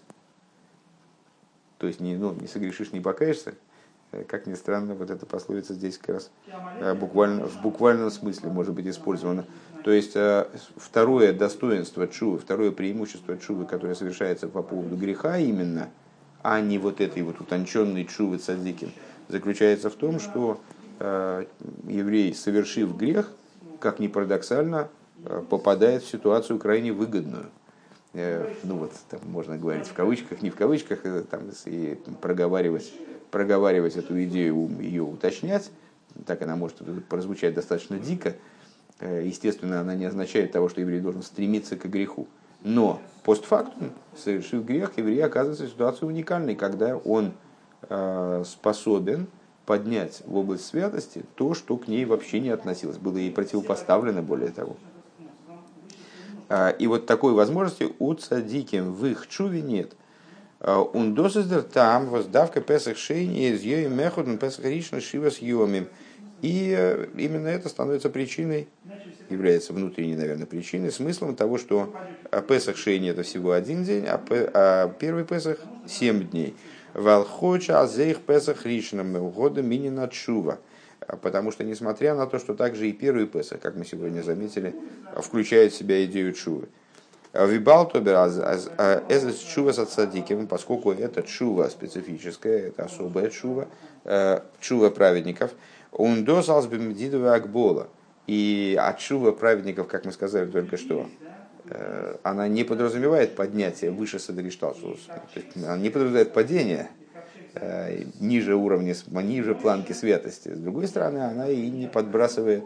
То 1.78 1.86
есть 1.86 2.00
не, 2.00 2.16
ну, 2.16 2.32
не 2.32 2.46
согрешишь, 2.46 2.92
не 2.92 3.00
покаешься. 3.00 3.54
Э, 4.12 4.24
как 4.24 4.46
ни 4.46 4.54
странно, 4.54 4.94
вот 4.94 5.10
эта 5.10 5.26
пословица 5.26 5.74
здесь 5.74 5.98
как 5.98 6.16
раз 6.16 6.30
э, 6.80 6.94
буквально, 6.94 7.46
в 7.46 7.60
буквальном 7.60 8.10
смысле 8.10 8.48
может 8.48 8.72
быть 8.72 8.86
использована. 8.86 9.44
То 9.84 9.90
есть 9.90 10.16
э, 10.16 10.46
второе 10.76 11.34
достоинство 11.34 12.08
чувы, 12.08 12.38
второе 12.38 12.70
преимущество 12.70 13.36
чувы, 13.36 13.66
которое 13.66 13.94
совершается 13.94 14.48
по 14.48 14.62
поводу 14.62 14.96
греха 14.96 15.36
именно, 15.36 15.90
а 16.42 16.60
не 16.62 16.78
вот 16.78 17.02
этой 17.02 17.22
вот 17.22 17.40
утонченной 17.40 18.06
чувы 18.06 18.38
цадикин, 18.38 18.90
заключается 19.28 19.90
в 19.90 19.94
том, 19.94 20.20
что 20.20 20.60
еврей, 20.98 22.34
совершив 22.34 22.96
грех, 22.96 23.30
как 23.80 23.98
ни 23.98 24.06
парадоксально, 24.06 24.88
попадает 25.50 26.02
в 26.02 26.08
ситуацию 26.08 26.58
крайне 26.58 26.90
выгодную– 26.90 27.50
ну 28.62 28.76
вот, 28.78 28.92
там 29.10 29.20
можно 29.24 29.58
говорить 29.58 29.86
в 29.86 29.92
кавычках, 29.92 30.40
не 30.40 30.50
в 30.50 30.56
кавычках, 30.56 31.04
э, 31.04 31.22
там, 31.30 31.42
и 31.66 31.98
проговаривать, 32.22 32.92
проговаривать 33.30 33.96
эту 33.96 34.22
идею, 34.24 34.70
ее 34.80 35.02
уточнять, 35.02 35.70
так 36.24 36.40
она 36.42 36.56
может 36.56 36.78
прозвучать 37.08 37.54
достаточно 37.54 37.98
дико. 37.98 38.34
Э, 39.00 39.22
естественно, 39.22 39.80
она 39.80 39.94
не 39.94 40.06
означает 40.06 40.52
того, 40.52 40.68
что 40.68 40.80
еврей 40.80 41.00
должен 41.00 41.22
стремиться 41.22 41.76
к 41.76 41.84
греху. 41.84 42.26
Но 42.62 43.02
постфактум, 43.22 43.92
совершив 44.16 44.64
грех, 44.64 44.96
еврей 44.96 45.22
оказывается 45.22 45.64
в 45.64 45.68
ситуации 45.68 46.06
уникальной, 46.06 46.54
когда 46.56 46.96
он 46.96 47.34
способен 48.44 49.28
поднять 49.66 50.22
в 50.24 50.36
область 50.36 50.64
святости 50.64 51.24
то, 51.34 51.54
что 51.54 51.76
к 51.76 51.86
ней 51.86 52.04
вообще 52.04 52.40
не 52.40 52.48
относилось, 52.48 52.96
было 52.96 53.18
ей 53.18 53.30
противопоставлено, 53.30 54.22
более 54.22 54.50
того. 54.50 54.76
А, 56.48 56.70
и 56.70 56.86
вот 56.86 57.06
такой 57.06 57.32
возможности 57.32 57.88
у 57.98 58.14
цадиким 58.14 58.92
в 58.92 59.06
их 59.06 59.26
чуве 59.28 59.62
нет. 59.62 59.92
Ундосиздер 60.60 61.62
там 61.62 62.08
воздавка 62.08 62.60
Песах 62.60 62.96
Шейни 62.96 63.50
из 63.50 63.62
Йои 63.62 63.88
Меходен 63.88 64.38
Песах 64.38 64.64
Ришна 64.64 65.00
Шива 65.00 65.30
с 65.30 65.38
Йомим. 65.38 65.86
И 66.42 66.74
э, 66.76 67.06
именно 67.16 67.48
это 67.48 67.68
становится 67.68 68.10
причиной, 68.10 68.68
является 69.30 69.72
внутренней, 69.72 70.16
наверное, 70.16 70.46
причиной, 70.46 70.92
смыслом 70.92 71.34
того, 71.34 71.56
что 71.56 71.94
Песах 72.46 72.76
Шейни 72.76 73.10
это 73.10 73.22
всего 73.22 73.52
один 73.52 73.84
день, 73.84 74.06
а, 74.06 74.22
а 74.30 74.88
первый 74.98 75.24
Песах 75.24 75.58
семь 75.86 76.28
дней. 76.28 76.54
Валхоча 76.94 77.80
азейх 77.80 78.20
Песах 78.20 78.64
Ришном 78.64 79.30
года 79.30 79.62
минина 79.62 80.08
чува. 80.08 80.58
А 81.08 81.16
потому 81.16 81.52
что, 81.52 81.64
несмотря 81.64 82.14
на 82.14 82.26
то, 82.26 82.38
что 82.38 82.54
также 82.54 82.88
и 82.88 82.92
первый 82.92 83.26
Песах, 83.26 83.60
как 83.60 83.76
мы 83.76 83.84
сегодня 83.84 84.22
заметили, 84.22 84.74
включает 85.16 85.72
в 85.72 85.76
себя 85.76 86.04
идею 86.04 86.32
чувы. 86.32 86.68
Вибал 87.32 87.88
тобер 87.88 88.14
эзес 88.14 89.38
чува 89.38 89.72
с 89.72 89.78
отсадиким, 89.78 90.46
поскольку 90.46 90.92
это 90.92 91.22
чува 91.22 91.68
специфическая, 91.68 92.68
это 92.68 92.84
особая 92.84 93.28
чува, 93.28 93.68
э, 94.04 94.40
чува 94.60 94.90
праведников. 94.90 95.52
Он 95.92 96.24
дозалс 96.24 96.66
бемедидова 96.66 97.34
акбола. 97.34 97.88
И 98.26 98.76
от 98.80 98.98
чува 98.98 99.32
праведников, 99.32 99.86
как 99.86 100.04
мы 100.04 100.12
сказали 100.12 100.50
только 100.50 100.76
что, 100.76 101.08
э, 101.68 102.16
она 102.22 102.48
не 102.48 102.64
подразумевает 102.64 103.36
поднятие 103.36 103.90
выше 103.90 104.18
Садришталсус. 104.18 105.06
Она 105.56 105.76
не 105.76 105.90
подразумевает 105.90 106.32
падение, 106.32 106.88
ниже 108.20 108.54
уровня, 108.54 108.94
ниже 109.08 109.54
планки 109.54 109.92
святости. 109.92 110.48
С 110.54 110.58
другой 110.58 110.88
стороны, 110.88 111.18
она 111.18 111.48
и 111.48 111.70
не 111.70 111.86
подбрасывает 111.86 112.64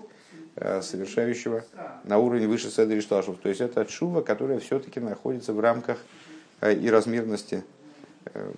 э, 0.56 0.82
совершающего 0.82 1.64
на 2.04 2.18
уровень 2.18 2.48
выше 2.48 2.70
Седри 2.70 3.00
Шташев. 3.00 3.38
То 3.38 3.48
есть 3.48 3.60
это 3.60 3.88
шува, 3.88 4.22
которая 4.22 4.58
все-таки 4.58 5.00
находится 5.00 5.52
в 5.52 5.60
рамках 5.60 5.98
э, 6.60 6.74
и 6.74 6.90
размерности 6.90 7.62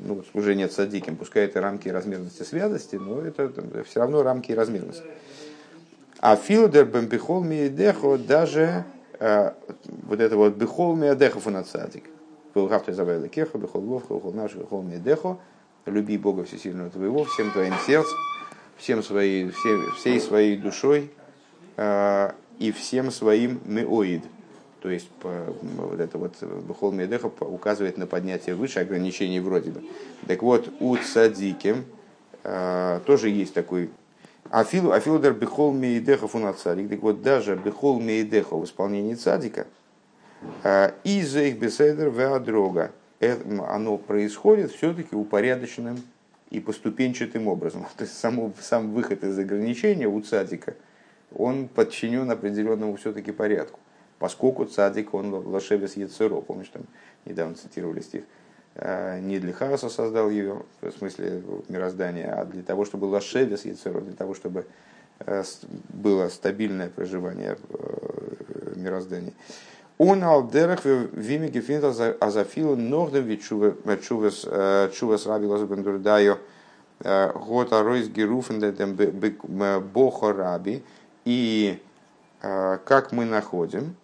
ну, 0.01 0.23
служения 0.33 0.69
цадиким. 0.69 1.17
Пускай 1.17 1.45
это 1.45 1.61
рамки 1.61 1.89
и 1.89 1.91
размерности 1.91 2.43
святости, 2.43 2.97
но 2.97 3.21
это, 3.21 3.53
все 3.85 4.01
равно 4.01 4.23
рамки 4.23 4.51
и 4.53 4.55
размерности. 4.55 5.05
А 6.19 6.37
филдер 6.37 6.85
бембихол 6.85 7.43
миедехо 7.45 8.19
даже 8.19 8.85
вот 9.21 10.21
это 10.21 10.37
вот 10.37 10.55
бихол 10.55 10.97
миедехо 10.97 11.39
фунацадик. 11.39 12.05
Был 12.55 12.67
гавты 12.67 12.93
забавили 12.93 13.29
кехо, 13.29 13.57
бихол 13.57 13.83
ловха, 13.83 14.15
бихол 14.15 14.33
наш, 14.33 14.55
бихол 14.55 14.83
миедехо 14.83 15.39
люби 15.87 16.19
Бога 16.19 16.45
Всесильного 16.45 16.91
твоего, 16.91 17.25
всем 17.25 17.51
твоим 17.51 17.75
сердцем, 17.87 18.17
всем 18.77 19.03
своей, 19.03 19.51
всей, 19.51 19.91
всей 19.97 20.21
своей 20.21 20.57
душой 20.57 21.11
э, 21.77 22.33
и 22.59 22.73
всем 22.73 23.11
своим 23.11 23.61
меоид. 23.65 24.23
То 24.81 24.91
есть 24.91 25.09
по, 25.11 25.31
вот 25.77 26.01
это 26.01 26.19
вот 26.19 26.43
Бухол 26.43 26.91
Медеха 26.91 27.27
указывает 27.41 27.99
на 27.99 28.07
поднятие 28.07 28.57
выше 28.57 28.81
ограничений 28.81 29.39
вроде 29.39 29.71
бы. 29.71 29.83
Так 30.27 30.43
вот, 30.43 30.69
у 30.81 30.97
цадиким 30.97 31.85
э, 32.43 33.01
тоже 33.07 33.29
есть 33.29 33.55
такой 33.55 33.91
Афил, 34.51 34.93
Афилдер 34.93 35.33
Бехол 35.33 35.73
Мейдеха 35.73 36.29
Фунацарик. 36.29 36.91
Так 36.91 37.01
вот, 37.01 37.23
даже 37.23 37.57
Бехол 37.57 38.01
Мейдеха 38.01 38.57
в 38.57 38.65
исполнении 38.65 39.15
цадика, 39.15 39.67
э, 40.63 40.93
из 41.05 41.35
их 41.37 41.59
беседер 41.59 42.11
Веадрога, 42.11 42.91
оно 43.23 43.99
происходит 43.99 44.73
все-таки 44.73 45.15
упорядоченным 45.15 46.03
и 46.51 46.61
поступенчатым 46.61 47.49
образом. 47.49 47.87
То 47.97 48.05
есть 48.05 48.19
само, 48.19 48.53
сам 48.61 48.93
выход 48.93 49.25
из 49.25 49.39
ограничения 49.39 50.07
у 50.07 50.21
цадика, 50.21 50.75
он 51.35 51.69
подчинен 51.69 52.31
определенному 52.31 52.97
все-таки 52.97 53.33
порядку. 53.33 53.81
Поскольку 54.19 54.67
цадик, 54.67 55.15
он 55.15 55.33
лошевец 55.35 55.95
Яцеро, 55.97 56.41
помнишь, 56.41 56.69
там 56.69 56.83
недавно 57.25 57.55
цитировали 57.55 58.01
стих, 58.01 58.23
«А, 58.75 59.19
не 59.19 59.39
для 59.39 59.53
хаоса 59.53 59.89
создал 59.89 60.31
ее, 60.31 60.63
в 60.81 60.91
смысле 60.93 61.43
мироздания, 61.69 62.33
а 62.33 62.45
для 62.45 62.63
того, 62.63 62.85
чтобы 62.85 63.07
лошевец 63.07 63.65
Яцеро, 63.65 64.01
для 64.01 64.15
того, 64.15 64.35
чтобы 64.35 64.67
э, 65.21 65.43
было 65.89 66.29
стабильное 66.29 66.89
проживание 66.89 67.57
в 67.57 67.75
э, 67.75 68.75
мироздании. 68.77 69.33
Он 70.05 70.25
алдерах 70.25 70.85
вими 70.85 71.47
гефинт 71.47 71.85
азафилу 71.85 72.75
нордем 72.75 73.39
чувас 73.39 75.27
раби 75.27 75.47
лозбен 75.47 75.85
дурдайо 75.85 76.39
год 76.99 77.73
аройс 77.73 78.09
геруфен 78.09 78.59
дем 78.59 78.97
бохо 79.95 80.33
раби. 80.33 80.83
И 81.25 81.79
как 82.41 83.13
мы 83.13 83.27
находим 83.27 83.95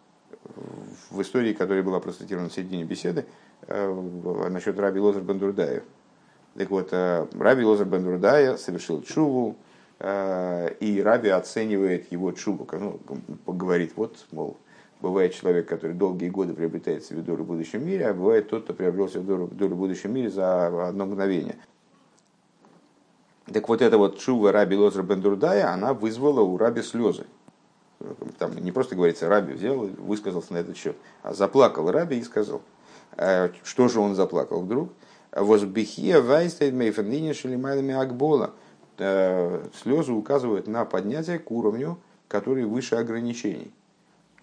в 1.11 1.21
истории, 1.21 1.53
которая 1.53 1.83
была 1.83 1.99
процитирована 1.99 2.49
в 2.49 2.53
середине 2.53 2.85
беседы, 2.85 3.27
насчет 3.67 4.79
раби 4.79 5.01
Лозер 5.01 5.23
Бендурдая. 5.23 5.83
Так 6.57 6.71
вот, 6.71 6.93
раби 6.93 7.65
Лозер 7.65 7.87
Бендурдая 7.87 8.57
совершил 8.57 9.03
чуву, 9.03 9.57
и 10.01 11.03
раби 11.05 11.29
оценивает 11.31 12.13
его 12.13 12.31
чуву, 12.31 12.69
ну, 12.71 13.01
говорит, 13.49 13.95
вот, 13.97 14.25
мол, 14.31 14.57
Бывает 15.01 15.33
человек, 15.33 15.69
который 15.69 15.93
долгие 15.93 16.29
годы 16.29 16.55
приобретает 16.55 17.05
себе 17.05 17.23
долю 17.23 17.45
в 17.45 17.47
будущем 17.47 17.87
мире, 17.87 18.09
а 18.09 18.15
бывает 18.15 18.49
тот, 18.49 18.65
кто 18.65 18.75
приобрел 18.75 19.09
себе 19.09 19.21
долю, 19.21 19.47
долю 19.47 19.77
в 19.77 19.79
будущем 19.79 20.13
мире 20.13 20.29
за 20.29 20.89
одно 20.89 21.07
мгновение. 21.07 21.57
Так 23.47 23.69
вот 23.69 23.81
эта 23.81 23.97
вот 23.97 24.21
шува 24.21 24.51
Раби 24.51 24.77
Лозер 24.77 25.05
Бендурдая, 25.05 25.73
она 25.73 25.95
вызвала 25.95 26.41
у 26.41 26.57
Раби 26.59 26.83
слезы. 26.83 27.27
Там 28.39 28.57
не 28.57 28.73
просто 28.73 28.97
говорится, 28.97 29.29
Раби 29.29 29.53
взял 29.53 29.85
и 29.85 29.91
высказался 29.91 30.53
на 30.53 30.59
этот 30.59 30.77
счет, 30.77 30.97
а 31.23 31.33
заплакал 31.33 31.91
Раби 31.91 32.19
и 32.19 32.23
сказал. 32.25 32.61
«А 33.17 33.51
что 33.63 33.89
же 33.89 34.01
он 34.01 34.17
заплакал 34.17 34.63
вдруг? 34.63 34.93
Возбихия 35.31 36.21
вайстейд 36.21 36.75
мейферлине 36.75 37.35
шелимайлами 37.35 37.95
акбола. 37.95 38.51
Э, 38.99 39.65
слезы 39.81 40.13
указывают 40.13 40.67
на 40.67 40.85
поднятие 40.85 41.39
к 41.39 41.51
уровню, 41.51 41.99
который 42.29 42.65
выше 42.65 42.97
ограничений 42.97 43.73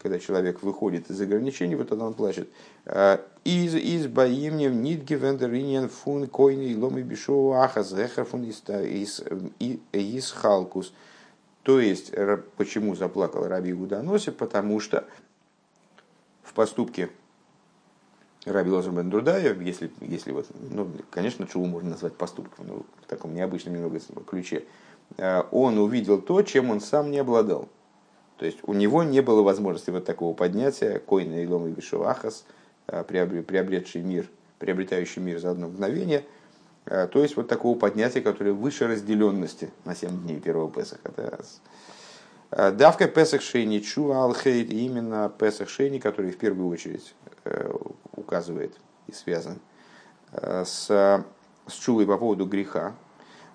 когда 0.02 0.20
человек 0.20 0.62
выходит 0.64 1.10
из 1.10 1.20
ограничений, 1.22 1.76
вот 1.76 1.90
тогда 1.90 2.06
он 2.06 2.14
плачет. 2.14 2.50
«А, 2.86 3.22
из 3.44 3.76
из 3.76 4.08
боимнев 4.08 4.74
нитги 4.74 5.14
вендеринен 5.14 5.90
фун 5.90 6.28
койни 6.28 6.76
ломи 6.76 7.02
бишоу 7.02 7.54
ахаз 7.54 7.94
фун 8.30 8.44
из 8.44 9.24
из 9.92 10.32
халкус. 10.32 10.94
То 11.64 11.80
есть, 11.80 12.12
почему 12.58 12.96
заплакал 12.96 13.48
Раби 13.48 13.74
Гуданоси? 13.74 14.30
Потому 14.30 14.80
что 14.80 15.04
в 16.44 16.54
поступке 16.54 17.10
Раби 18.46 18.70
Лозер 18.70 18.92
бен 18.92 19.10
Дурдая, 19.10 19.56
если, 19.56 19.92
если 20.02 20.32
вот, 20.32 20.46
ну, 20.70 20.88
конечно, 21.10 21.48
чуву 21.48 21.66
можно 21.66 21.92
назвать 21.92 22.14
поступком, 22.16 22.68
ну, 22.68 22.86
в 23.02 23.08
таком 23.08 23.34
необычном 23.34 23.74
немного 23.74 24.00
ключе, 24.28 24.66
э, 25.18 25.42
он 25.52 25.80
увидел 25.80 26.22
то, 26.22 26.42
чем 26.44 26.70
он 26.70 26.80
сам 26.80 27.10
не 27.10 27.18
обладал. 27.18 27.68
То 28.38 28.46
есть 28.46 28.60
у 28.64 28.74
него 28.74 29.04
не 29.04 29.22
было 29.22 29.42
возможности 29.42 29.90
вот 29.92 30.06
такого 30.06 30.34
поднятия, 30.34 31.00
койна 31.00 31.42
и 31.44 31.48
лома 31.48 31.70
и 31.70 31.74
вишуахас, 31.74 32.46
э, 32.88 33.04
приобретший 33.04 34.02
мир, 34.02 34.30
приобретающий 34.60 35.22
мир 35.22 35.40
за 35.40 35.52
одно 35.52 35.68
мгновение, 35.68 36.26
э, 36.86 37.08
то 37.08 37.22
есть 37.22 37.38
вот 37.38 37.48
такого 37.48 37.78
поднятия, 37.78 38.22
которое 38.22 38.52
выше 38.52 38.88
разделенности 38.88 39.72
на 39.86 39.96
7 39.96 40.24
дней 40.24 40.40
первого 40.40 40.70
Песаха. 40.70 41.12
Давка 42.52 43.08
Песах 43.08 43.42
Шейни 43.42 43.80
Чува 43.80 44.24
Алхейт, 44.24 44.70
именно 44.70 45.32
Песах 45.38 45.68
Шейни, 45.68 46.00
который 46.00 46.32
в 46.32 46.38
первую 46.38 46.70
очередь 46.70 47.16
указывает 48.16 48.74
и 49.08 49.12
связан 49.12 49.60
с, 50.32 50.88
с 50.88 51.74
Чувой 51.74 52.06
по 52.06 52.18
поводу 52.18 52.46
греха. 52.46 52.94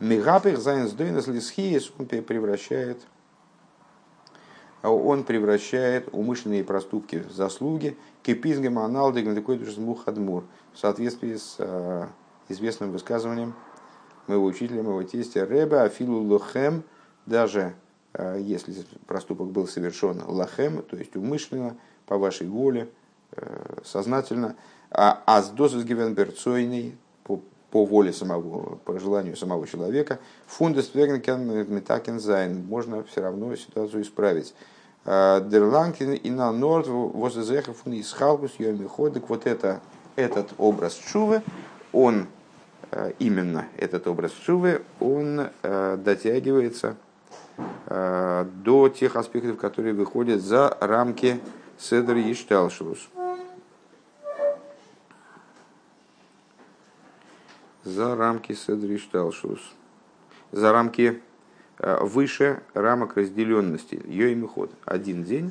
Мегапех 0.01 0.59
Зайнс 0.59 0.93
Дойнес 0.93 1.29
Лисхиес 1.29 1.93
он 1.99 2.07
превращает 2.07 2.99
он 4.89 5.25
превращает 5.25 6.09
умышленные 6.13 6.65
проступки 6.65 7.17
в 7.17 7.33
заслуги. 7.33 7.97
На 9.27 9.35
такой 9.35 9.59
мухадмур 9.77 10.45
в 10.73 10.79
соответствии 10.79 11.37
с 11.37 11.57
э, 11.59 12.07
известным 12.49 12.93
высказыванием 12.93 13.55
моего 14.27 14.45
учителя, 14.45 14.83
моего 14.83 15.03
тестя 15.03 15.45
Реба 15.45 15.83
Афилу 15.83 16.23
Лохем, 16.23 16.85
даже 17.27 17.75
э, 18.15 18.39
если 18.41 18.75
проступок 19.07 19.49
был 19.49 19.67
совершен 19.67 20.23
лахем, 20.27 20.83
то 20.83 20.97
есть 20.97 21.17
умышленно, 21.17 21.77
по 22.07 22.19
вашей 22.19 22.49
воле, 22.49 22.89
э, 23.33 23.81
сознательно, 23.85 24.57
а 24.91 25.23
аздосус 25.27 25.85
гивенберцойный, 25.85 26.97
по, 27.71 27.85
воле 27.85 28.13
самого, 28.13 28.77
по 28.85 28.99
желанию 28.99 29.37
самого 29.37 29.67
человека, 29.67 30.19
фундес 30.47 30.95
метакензайн, 30.95 32.65
можно 32.67 33.05
все 33.05 33.23
равно 33.23 33.55
ситуацию 33.57 34.03
исправить. 34.03 34.55
Дерланкин 35.05 36.13
и 36.13 36.31
на 36.31 36.53
норд 36.53 36.87
возезехов 36.89 37.87
из 37.87 38.13
халбус 38.13 38.53
ходик 38.89 39.29
вот 39.29 39.47
это, 39.47 39.81
этот 40.17 40.51
образ 40.59 40.95
чувы, 40.95 41.43
он 41.93 42.27
э, 42.91 43.13
именно 43.19 43.67
этот 43.79 44.07
образ 44.07 44.33
чувы, 44.33 44.83
он 45.01 45.49
э, 45.63 45.99
дотягивается 46.03 46.97
до 47.87 48.89
тех 48.89 49.17
аспектов, 49.17 49.59
которые 49.59 49.93
выходят 49.93 50.41
за 50.41 50.75
рамки 50.81 51.41
Седр 51.77 52.17
и 52.17 52.33
За 57.91 58.15
рамки 58.17 58.53
Седр 58.53 58.91
и 58.93 58.99
Шталшус. 58.99 59.61
За 60.53 60.73
рамки 60.73 61.21
Э, 61.83 62.05
выше 62.05 62.61
рамок 62.75 63.17
разделенности. 63.17 64.01
Ее 64.05 64.47
ход. 64.47 64.71
Один 64.85 65.25
день, 65.25 65.51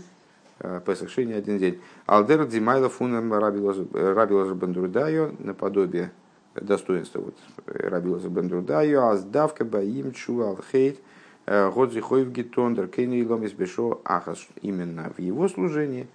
э, 0.59 0.79
Песах 0.85 1.09
Шини 1.09 1.33
один 1.33 1.57
день. 1.57 1.81
Алдер 2.05 2.45
Димайла 2.45 2.87
Фунам 2.87 3.33
Рабилаза 3.33 4.53
Бандурдайо, 4.53 5.31
наподобие 5.39 6.11
достоинства 6.53 7.21
вот, 7.21 7.35
Рабилаза 7.65 8.29
Бандурдайо, 8.29 9.07
Аздавка 9.07 9.65
Баим 9.65 10.11
Чу 10.11 10.41
Алхейт, 10.41 10.99
э, 11.47 11.71
Годзи 11.71 11.99
Хойв 11.99 12.31
Гитондер, 12.31 12.87
Кейни 12.89 13.25
Ломис 13.25 13.53
Бешо 13.53 13.99
Ахас. 14.05 14.47
Именно 14.61 15.11
в 15.17 15.19
его 15.19 15.47
служении 15.49 16.07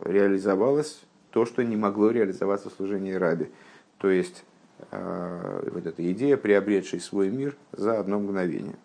реализовалось 0.00 1.02
то, 1.30 1.46
что 1.46 1.64
не 1.64 1.76
могло 1.76 2.10
реализоваться 2.10 2.68
в 2.68 2.74
служении 2.74 3.14
Раби. 3.14 3.48
То 3.96 4.10
есть 4.10 4.44
вот 4.90 5.86
эта 5.86 6.12
идея, 6.12 6.36
приобретшей 6.36 7.00
свой 7.00 7.30
мир 7.30 7.56
за 7.72 7.98
одно 7.98 8.18
мгновение– 8.18 8.76